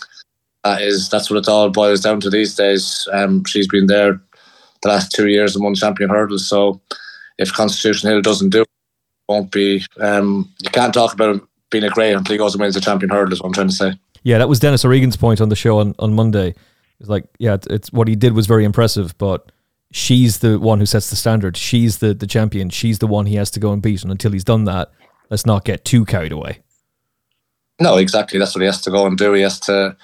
[0.62, 3.08] that is that's what it all boils down to these days.
[3.12, 4.20] Um, she's been there
[4.84, 6.46] the last two years and won champion hurdles.
[6.46, 6.80] So
[7.38, 8.68] if Constitution Hill doesn't do it,
[9.28, 9.84] won't be.
[9.98, 12.80] Um, you can't talk about him being a great until he goes and wins the
[12.80, 13.32] champion hurdle.
[13.32, 13.92] Is what I'm trying to say.
[14.22, 16.54] Yeah, that was Dennis O'Regan's point on the show on, on Monday.
[17.00, 19.50] It's like, yeah, it's, it's what he did was very impressive, but
[19.92, 21.56] she's the one who sets the standard.
[21.56, 22.70] She's the the champion.
[22.70, 24.02] She's the one he has to go and beat.
[24.02, 24.92] And until he's done that,
[25.30, 26.60] let's not get too carried away.
[27.80, 28.38] No, exactly.
[28.38, 29.32] That's what he has to go and do.
[29.32, 29.96] He has to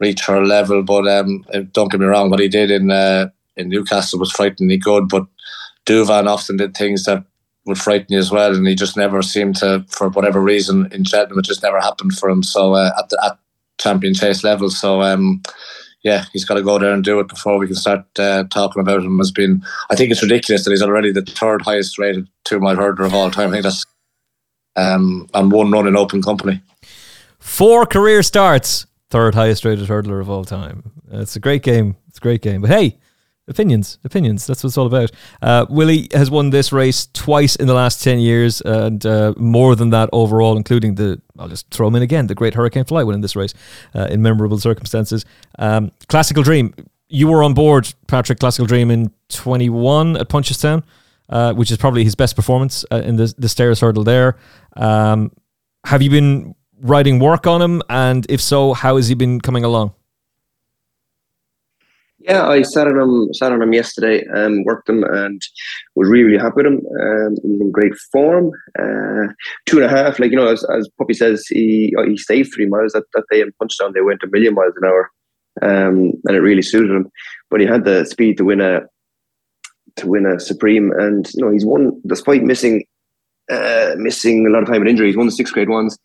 [0.00, 0.82] reach her level.
[0.82, 4.76] But um, don't get me wrong, what he did in uh, in Newcastle was frighteningly
[4.76, 5.26] good, but
[5.86, 7.24] Douvan often did things that
[7.64, 11.04] would frighten you as well, and he just never seemed to, for whatever reason, in
[11.04, 12.42] Cheltenham, it just never happened for him.
[12.42, 13.38] So uh, at the at
[13.78, 15.42] champion chase level, so um,
[16.02, 18.80] yeah, he's got to go there and do it before we can start uh, talking
[18.80, 19.62] about him as being.
[19.90, 23.14] I think it's ridiculous that he's already the third highest rated two mile hurdler of
[23.14, 23.48] all time.
[23.48, 23.84] I think that's
[24.76, 26.60] um, one run in open company.
[27.40, 30.92] Four career starts, third highest rated hurdler of all time.
[31.10, 31.96] It's a great game.
[32.08, 32.60] It's a great game.
[32.60, 32.98] But hey,
[33.48, 34.44] Opinions, opinions.
[34.46, 35.12] That's what it's all about.
[35.40, 39.76] Uh, Willie has won this race twice in the last 10 years and uh, more
[39.76, 43.04] than that overall, including the, I'll just throw him in again, the Great Hurricane Fly
[43.04, 43.54] winning this race
[43.94, 45.24] uh, in memorable circumstances.
[45.60, 46.74] Um, Klassical Dream,
[47.08, 50.82] you were on board, Patrick, Klassical Dream in 21 at Punchestown,
[51.28, 54.36] uh, which is probably his best performance uh, in the, the Stayers Hurdle there.
[54.74, 55.30] Um,
[55.84, 57.80] have you been writing work on him?
[57.88, 59.94] And if so, how has he been coming along?
[62.26, 65.40] Yeah, I sat on him, sat on him yesterday, and worked him, and
[65.94, 66.80] was really, really happy with him.
[67.00, 68.50] Um, in great form.
[68.76, 69.32] Uh,
[69.66, 72.44] two and a half, like you know, as, as Puppy says, he uh, he stayed
[72.44, 73.94] three miles that, that day in Punchestown.
[73.94, 75.10] They went a million miles an hour,
[75.62, 77.08] um, and it really suited him.
[77.48, 78.80] But he had the speed to win a
[79.96, 82.82] to win a supreme, and you know, he's won despite missing
[83.50, 85.06] uh, missing a lot of time with injury.
[85.06, 85.96] He's won the sixth grade ones.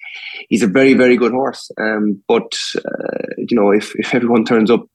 [0.50, 1.72] He's a very, very good horse.
[1.80, 4.86] Um, but uh, you know, if if everyone turns up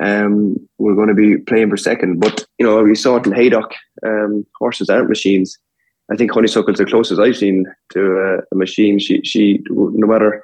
[0.00, 2.20] um, we're going to be playing for second.
[2.20, 3.72] But you know, we saw it in Haydock.
[4.04, 5.56] Um, horses aren't machines.
[6.12, 8.98] I think Honeysuckle's the closest I've seen to a machine.
[8.98, 10.42] She, she, no matter,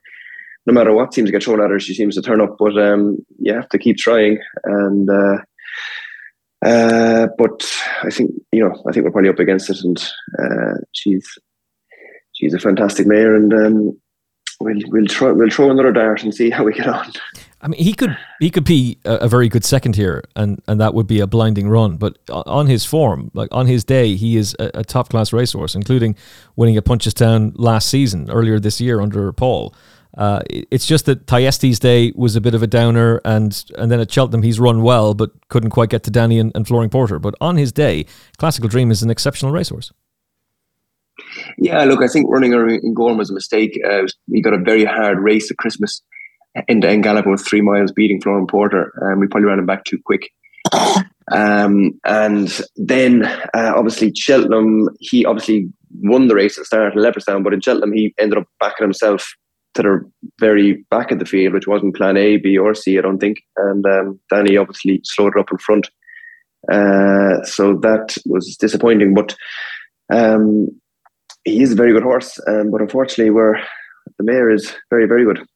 [0.66, 2.56] no matter what seems to get thrown at her, she seems to turn up.
[2.58, 4.38] But um, you have to keep trying.
[4.64, 5.38] And uh,
[6.64, 7.72] uh, but
[8.02, 9.78] I think you know, I think we're probably up against it.
[9.82, 9.98] And
[10.38, 11.26] uh, she's,
[12.32, 14.00] she's a fantastic mare, and um,
[14.60, 17.12] we'll we'll try we'll throw another dart and see how we get on.
[17.62, 20.78] I mean, he could he could be a, a, very good second here, and, and
[20.80, 21.96] that would be a blinding run.
[21.96, 25.74] But on his form, like on his day, he is a, a top class racehorse,
[25.74, 26.16] including
[26.54, 29.74] winning at Punchestown last season, earlier this year under Paul.
[30.16, 34.00] Uh, it's just that Thyestes Day was a bit of a downer, and and then
[34.00, 37.18] at Cheltenham he's run well, but couldn't quite get to Danny and, and Flooring Porter.
[37.18, 38.04] But on his day,
[38.38, 39.92] Klassical Dream is an exceptional racehorse.
[41.56, 43.80] Yeah, look, I think running in Gowran was a mistake.
[43.88, 46.02] Uh, he got a very hard race at Christmas
[46.68, 49.84] in the Gallop with three miles beating Flooring Porter, and we probably ran him back
[49.84, 50.30] too quick.
[51.32, 55.68] Um, and then uh, obviously Cheltenham, he obviously
[56.02, 59.26] won the race at start in Leopardstown, but in Cheltenham he ended up backing himself
[59.74, 63.02] to the very back of the field, which wasn't plan A, B, or C, I
[63.02, 63.38] don't think.
[63.56, 65.90] And um, Danny obviously slowed it up in front.
[66.70, 69.36] Uh, so that was disappointing, but
[70.12, 70.68] um,
[71.44, 72.40] he is a very good horse.
[72.48, 73.60] Um, but unfortunately, where
[74.18, 75.46] the mare is very, very good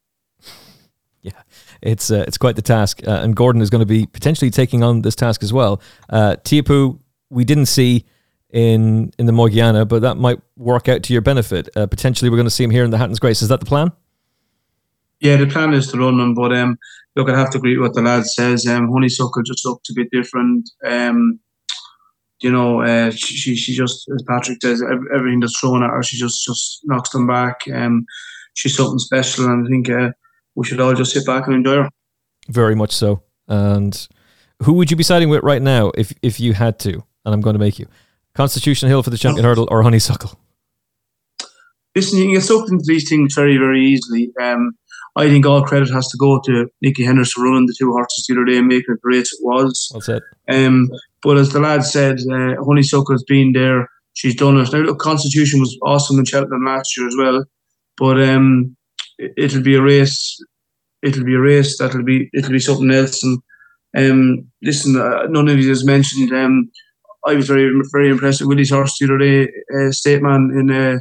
[1.83, 3.01] it's uh, it's quite the task.
[3.07, 5.81] Uh, and Gordon is going to be potentially taking on this task as well.
[6.09, 6.99] Uh, Teahupoo,
[7.31, 8.07] we didn't see
[8.51, 11.69] in in the Morgiana, but that might work out to your benefit.
[11.77, 13.43] Uh, potentially, we're going to see him here in the Hatton's Grace.
[13.43, 13.93] Is that the plan?
[15.21, 16.79] Yeah, the plan is to run them, but um,
[17.15, 18.67] look, I have to agree with what the lad says.
[18.67, 20.71] Um, Honeysuckle just looks a bit different.
[20.85, 21.39] Um,
[22.41, 24.83] you know, uh, she she just as Patrick says,
[25.15, 27.61] everything that's thrown at her, she just just knocks them back.
[27.73, 28.07] Um,
[28.55, 30.11] she's something special, and I think uh,
[30.61, 31.89] we should all just sit back and enjoy her.
[32.49, 33.23] Very much so.
[33.49, 34.07] And
[34.63, 37.03] who would you be siding with right now if if you had to?
[37.25, 37.87] And I'm going to make you
[38.35, 40.39] Constitution Hill for the champion hurdle or Honeysuckle.
[41.97, 44.31] Listen, you can get sucked into these things very, very easily.
[44.41, 44.73] Um,
[45.17, 48.35] I think all credit has to go to Nicky Henderson running the two horses the
[48.35, 49.91] other day and making it the race it was.
[49.95, 50.23] That's it.
[50.49, 50.91] Um,
[51.23, 53.89] but as the lad said, uh, Honeysuckle has been there.
[54.13, 54.73] She's done it.
[54.73, 57.45] Now, look, Constitution was awesome in Cheltenham last year as well.
[57.97, 58.77] But um,
[59.37, 60.39] it'll be a race.
[61.03, 61.79] It'll be a race.
[61.79, 63.23] That'll be it'll be something else.
[63.23, 63.41] And
[63.97, 66.33] um, listen, uh, none of you has mentioned.
[66.33, 66.71] Um,
[67.27, 69.49] I was very very impressed with Willie's horse the other day.
[69.75, 70.99] Uh, State Man in uh,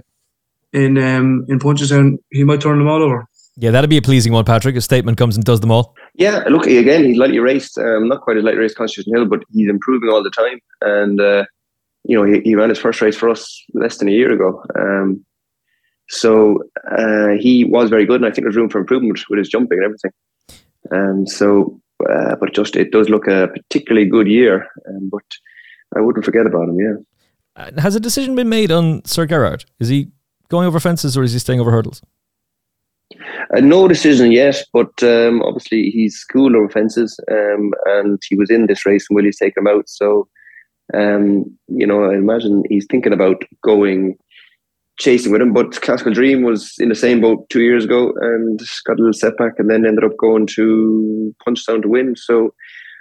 [0.73, 3.25] in um, in Punchestown, he might turn them all over.
[3.55, 4.77] Yeah, that'd be a pleasing one, Patrick.
[4.77, 5.93] A statement comes and does them all.
[6.15, 7.03] Yeah, look again.
[7.03, 7.77] He's lightly raced.
[7.77, 10.59] Um, not quite as lightly raced Constitution Hill, but he's improving all the time.
[10.81, 11.45] And uh,
[12.03, 14.63] you know, he, he ran his first race for us less than a year ago.
[14.79, 15.25] Um,
[16.09, 19.49] so uh, he was very good, and I think there's room for improvement with his
[19.49, 20.11] jumping and everything.
[20.91, 21.79] And so,
[22.09, 24.67] uh, but just it does look a particularly good year.
[24.87, 25.23] Um, but
[25.95, 26.79] I wouldn't forget about him.
[26.79, 26.95] Yeah.
[27.55, 29.65] Uh, has a decision been made on Sir Gerhard?
[29.79, 30.11] Is he
[30.49, 32.01] going over fences or is he staying over hurdles?
[33.55, 38.51] Uh, no decision yet, but um, obviously he's cool over fences, um, and he was
[38.51, 39.89] in this race, and Willie's taken him out.
[39.89, 40.27] So,
[40.93, 44.17] um, you know, I imagine he's thinking about going
[44.99, 45.53] chasing with him.
[45.53, 49.13] But Klassical Dream was in the same boat two years ago and got a little
[49.13, 52.15] setback and then ended up going to Punchestown to win.
[52.15, 52.53] So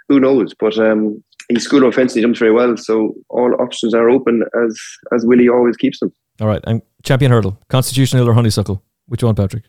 [0.08, 0.54] who knows?
[0.58, 2.14] But um, he's good offense.
[2.14, 2.76] He jumps very well.
[2.76, 4.78] So all options are open as
[5.14, 6.12] as Willie always keeps them.
[6.40, 6.62] All right.
[6.64, 8.82] And champion hurdle, Constitution Hill or Honeysuckle?
[9.06, 9.64] Which one, Patrick?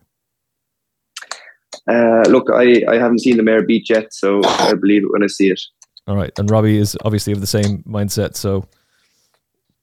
[1.90, 5.24] Uh, look, I, I haven't seen the mare beat yet, so I believe it when
[5.24, 5.60] I see it.
[6.08, 6.32] All right.
[6.38, 8.36] And Robbie is obviously of the same mindset.
[8.36, 8.68] So,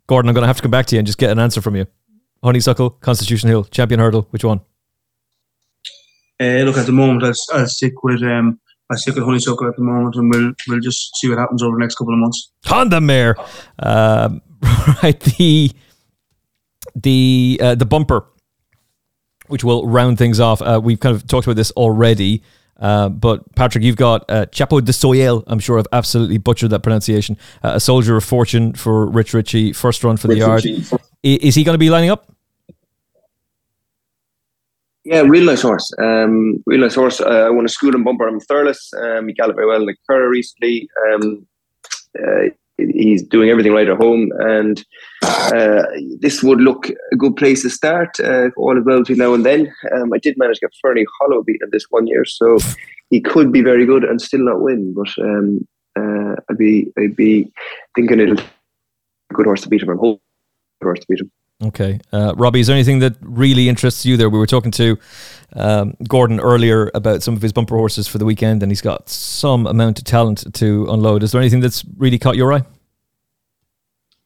[0.06, 1.60] Gordon, I'm going to have to come back to you and just get an answer
[1.60, 1.86] from you.
[2.42, 4.60] Honeysuckle, Constitution Hill, Champion Hurdle, which one?
[6.38, 8.60] Uh, look, at the moment, I'll, I'll stick with um,
[8.90, 11.76] I stick with honeysuckle at the moment, and we'll we'll just see what happens over
[11.76, 12.52] the next couple of months.
[12.70, 13.36] On the mare,
[13.80, 14.42] um,
[15.02, 15.18] right?
[15.18, 15.72] The
[16.94, 18.26] the uh, the bumper,
[19.48, 20.62] which will round things off.
[20.62, 22.42] Uh, we've kind of talked about this already.
[22.78, 25.42] Uh, but Patrick, you've got uh, Chapeau de Soyel.
[25.46, 27.38] I'm sure I've absolutely butchered that pronunciation.
[27.64, 30.64] Uh, a soldier of fortune for Rich Ricci, First run for Rich the yard.
[30.64, 30.96] Ricci.
[31.26, 32.30] Is he going to be lining up?
[35.04, 35.92] Yeah, real nice horse.
[35.98, 37.20] Um, real nice horse.
[37.20, 38.28] Uh, I won a school and bumper.
[38.28, 38.78] I'm Thurles.
[39.00, 40.88] Um, he galloped very well in the Curragh recently.
[41.08, 41.46] Um,
[42.16, 44.84] uh, he's doing everything right at home, and
[45.22, 45.82] uh,
[46.20, 48.20] this would look a good place to start.
[48.20, 49.72] Uh, all is well between now and then.
[49.96, 52.58] Um, I did manage to get Ferny Hollow beaten this one year, so
[53.10, 54.94] he could be very good and still not win.
[54.94, 55.66] But um,
[55.98, 57.52] uh, I'd be I'd be
[57.96, 58.42] thinking it'll be
[59.30, 59.90] a good horse to beat him.
[59.90, 60.20] I'm hoping
[60.82, 61.30] horse to beat him.
[61.62, 61.98] Okay.
[62.12, 64.28] Uh, Robbie, is there anything that really interests you there?
[64.28, 64.98] We were talking to
[65.54, 69.08] um, Gordon earlier about some of his bumper horses for the weekend, and he's got
[69.08, 71.22] some amount of talent to unload.
[71.22, 72.62] Is there anything that's really caught your eye?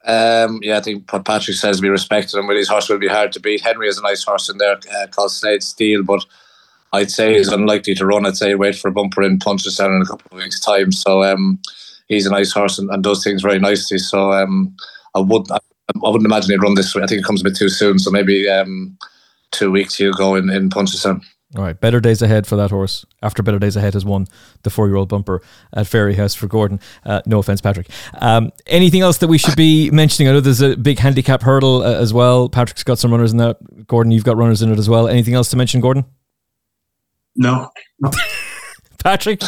[0.07, 3.32] Um, yeah, I think what Patrick says, be respected, and his horse will be hard
[3.32, 3.61] to beat.
[3.61, 6.24] Henry has a nice horse in there uh, called Slade Steel, but
[6.92, 8.26] I'd say he's unlikely to run.
[8.26, 10.90] I'd say wait for a bumper in Punchestown in a couple of weeks' time.
[10.90, 11.61] So um,
[12.09, 13.98] he's a nice horse and, and does things very nicely.
[13.98, 14.74] So um,
[15.14, 15.59] I would I
[15.97, 16.95] wouldn't imagine he'd run this.
[16.97, 17.99] I think it comes a bit too soon.
[17.99, 18.97] So maybe um,
[19.51, 21.22] two weeks he'll go in in Punchestown.
[21.57, 23.05] All right, better days ahead for that horse.
[23.22, 24.28] After better days ahead has won
[24.62, 26.78] the four-year-old bumper at Fairyhouse for Gordon.
[27.05, 27.88] Uh, no offense, Patrick.
[28.20, 30.28] Um, anything else that we should be mentioning?
[30.28, 32.49] I know there's a big handicap hurdle uh, as well.
[32.49, 33.57] Patrick's got some runners in that.
[33.88, 35.09] Gordon, you've got runners in it as well.
[35.09, 36.05] Anything else to mention, Gordon?
[37.34, 38.11] No, no.
[39.03, 39.43] Patrick.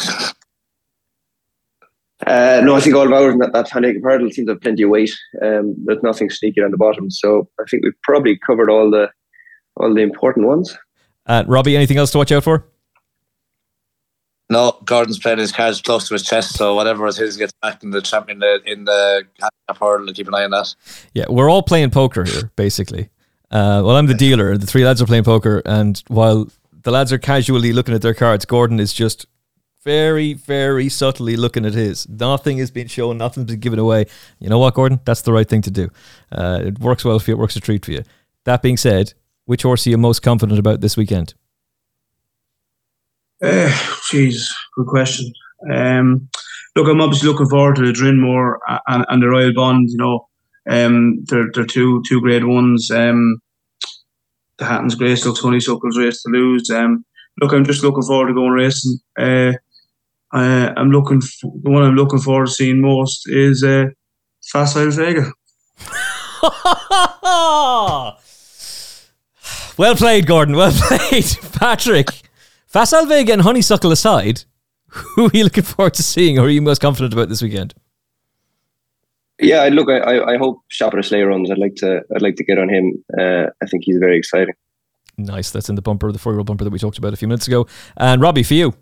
[2.27, 4.61] Uh, no, I think all of ours in that, that handicap hurdle seems to have
[4.61, 5.13] plenty of weight.
[5.43, 9.11] Um, there's nothing sneaky on the bottom, so I think we've probably covered all the
[9.77, 10.77] all the important ones.
[11.27, 12.67] Uh, Robbie, anything else to watch out for?
[14.51, 17.83] No, Gordon's playing his cards close to his chest, so whatever is his gets back
[17.83, 20.13] in the champion in the, in the handicap hurdle.
[20.13, 20.75] Keep an eye on that.
[21.15, 23.09] Yeah, we're all playing poker here, basically.
[23.51, 24.59] Uh, well, I'm the dealer.
[24.59, 26.49] The three lads are playing poker, and while
[26.83, 29.27] the lads are casually looking at their cards, Gordon is just
[29.85, 32.09] very, very subtly looking at his.
[32.09, 34.07] Nothing is being shown, nothing's been given away.
[34.39, 35.01] You know what, Gordon?
[35.05, 35.89] That's the right thing to do.
[36.31, 38.03] Uh, it works well for you, it works a treat for you.
[38.45, 39.15] That being said,
[39.45, 41.35] which horse are you most confident about this weekend?
[43.43, 43.77] Uh,
[44.13, 45.33] good question.
[45.73, 46.29] Um,
[46.77, 49.89] look, I'm obviously looking forward to the Drinmore and, and the Royal Bond.
[49.91, 50.29] You know,
[50.69, 52.91] um, they're they're two two great ones.
[52.91, 53.41] Um,
[54.59, 56.71] the Hatton's Grace looks honeysuckle's race to lose.
[56.71, 57.05] Um,
[57.41, 58.99] look, I'm just looking forward to going racing.
[59.19, 59.53] Uh,
[60.33, 61.21] uh, I'm looking.
[61.21, 63.87] For, the one I'm looking forward to seeing most is uh,
[64.43, 65.31] Facile Vega.
[69.77, 70.57] well played, Gordon.
[70.57, 72.09] Well played, Patrick.
[72.67, 74.45] Facile Vega and Honeysuckle aside,
[74.89, 77.75] who are you looking forward to seeing, or are you most confident about this weekend?
[79.39, 81.51] Yeah, look, I, I hope Shopper Slay runs.
[81.51, 83.05] I'd like to, I'd like to get on him.
[83.19, 84.55] Uh, I think he's very exciting.
[85.19, 85.51] Nice.
[85.51, 87.67] That's in the bumper, the four-year-old bumper that we talked about a few minutes ago.
[87.97, 88.75] And Robbie, for you.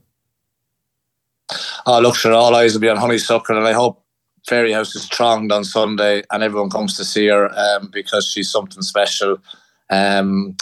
[1.92, 4.04] Oh, look, sure, all eyes will be on Honeysuckle, and I hope
[4.48, 8.80] Fairyhouse is thronged on Sunday and everyone comes to see her um, because she's something
[8.80, 9.38] special.
[9.90, 10.56] Um,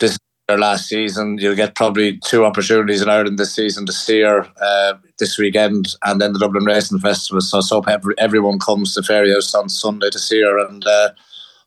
[0.00, 1.38] this is her last season.
[1.38, 5.94] You'll get probably two opportunities in Ireland this season to see her uh, this weekend
[6.04, 7.40] and then the Dublin Racing Festival.
[7.40, 11.10] So I hope every, everyone comes to Fairyhouse on Sunday to see her and uh,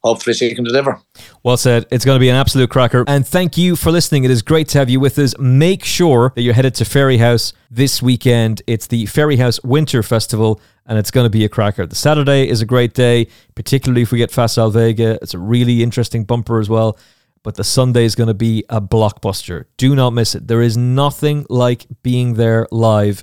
[0.04, 1.00] hopefully she can deliver.
[1.44, 1.86] Well said.
[1.92, 3.04] It's going to be an absolute cracker.
[3.08, 4.24] And thank you for listening.
[4.24, 5.38] It is great to have you with us.
[5.40, 8.62] Make sure that you're headed to Fairyhouse this weekend.
[8.68, 11.86] It's the Fairyhouse Winter Festival, and it's going to be a cracker.
[11.86, 15.18] The Saturday is a great day, particularly if we get Facile Vega.
[15.22, 16.98] It's a really interesting bumper as well.
[17.44, 19.66] But the Sunday is going to be a blockbuster.
[19.76, 20.48] Do not miss it.
[20.48, 23.22] There is nothing like being there live.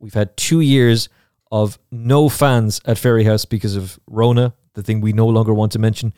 [0.00, 1.08] We've had two years
[1.52, 5.78] of no fans at Fairyhouse because of Rona, the thing we no longer want to
[5.78, 6.12] mention.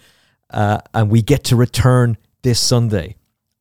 [0.50, 3.16] Uh, and we get to return this Sunday.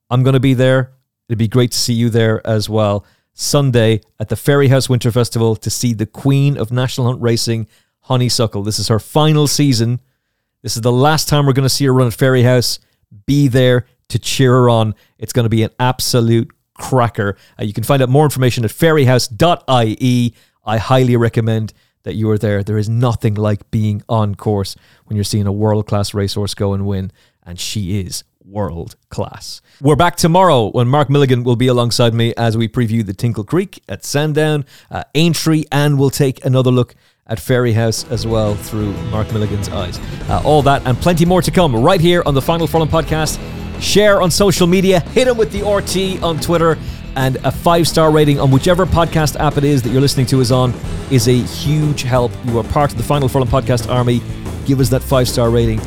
[0.10, 0.94] I'm going to be there.
[1.28, 3.06] It'd be great to see you there as well.
[3.34, 7.68] Sunday at the Fairyhouse Winter Festival to see the Queen of National Hunt Racing,
[8.02, 8.64] Honeysuckle.
[8.64, 10.00] This is her final season.
[10.62, 12.80] This is the last time we're going to see her run at Fairyhouse.
[13.26, 14.94] Be there to cheer her on.
[15.18, 17.38] It's going to be an absolute cracker.
[17.60, 20.36] Uh, you can find out more information at fairyhouse.ie.
[20.66, 21.74] I highly recommend
[22.04, 22.64] that you are there.
[22.64, 24.76] There is nothing like being on course
[25.06, 27.12] when you're seeing a world class racehorse go and win,
[27.44, 29.62] and she is world class.
[29.82, 33.44] We're back tomorrow when Mark Milligan will be alongside me as we preview the Tingle
[33.44, 36.96] Creek at Sandown, uh, Aintree, and we'll take another look
[37.26, 39.98] at Fairyhouse as well through Mark Milligan's eyes.
[40.30, 43.40] Uh, all that and plenty more to come right here on the Final Furlong podcast.
[43.84, 46.78] Share on social media, hit him with the RT on Twitter
[47.18, 50.40] And a five star rating on whichever podcast app it is that you're listening to
[50.40, 50.74] is on
[51.12, 52.32] is a huge help.
[52.46, 54.22] You are part of the Final Furlong podcast army.
[54.66, 55.80] Give us that five star rating.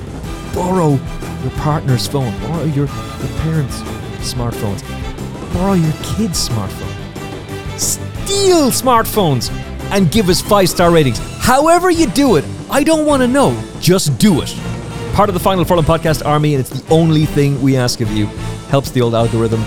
[0.55, 2.39] Borrow your partner's phone.
[2.43, 3.81] Borrow your, your parents'
[4.21, 4.83] smartphones.
[5.55, 7.81] Borrow your kids' smartphone.
[7.81, 9.51] Steal smartphones
[9.91, 11.19] and give us five star ratings.
[11.39, 13.61] However, you do it, I don't want to know.
[13.81, 14.55] Just do it.
[15.17, 18.13] Part of the Final Furlong podcast army, and it's the only thing we ask of
[18.13, 18.27] you.
[18.69, 19.63] Helps the old algorithm.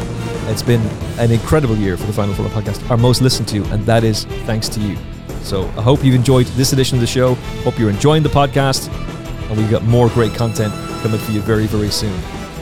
[0.47, 0.79] It's been
[1.17, 4.25] an incredible year for the Final Furlong podcast, our most listened to, and that is
[4.45, 4.95] thanks to you.
[5.41, 7.33] So I hope you've enjoyed this edition of the show.
[7.63, 8.93] Hope you're enjoying the podcast,
[9.49, 10.71] and we've got more great content
[11.01, 12.13] coming for you very, very soon.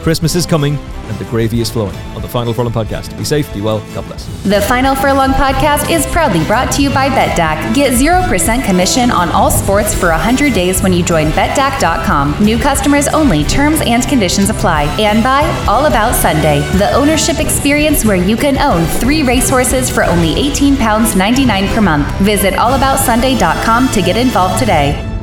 [0.08, 3.18] Christmas is coming, and the gravy is flowing on the Final Furlong podcast.
[3.18, 4.26] Be safe, be well, God bless.
[4.43, 7.76] The Final Furlong podcast is proudly brought to you by BETDAQ.
[7.76, 12.41] Get 0% commission on all sports for 100 days when you join BETDAQ.com.
[12.41, 14.84] New customers only, terms and conditions apply.
[14.97, 20.05] And by All About Sunday, the ownership experience where you can own three racehorses for
[20.05, 22.08] only £18.99 per month.
[22.20, 25.16] Visit allaboutsunday.com to get involved today.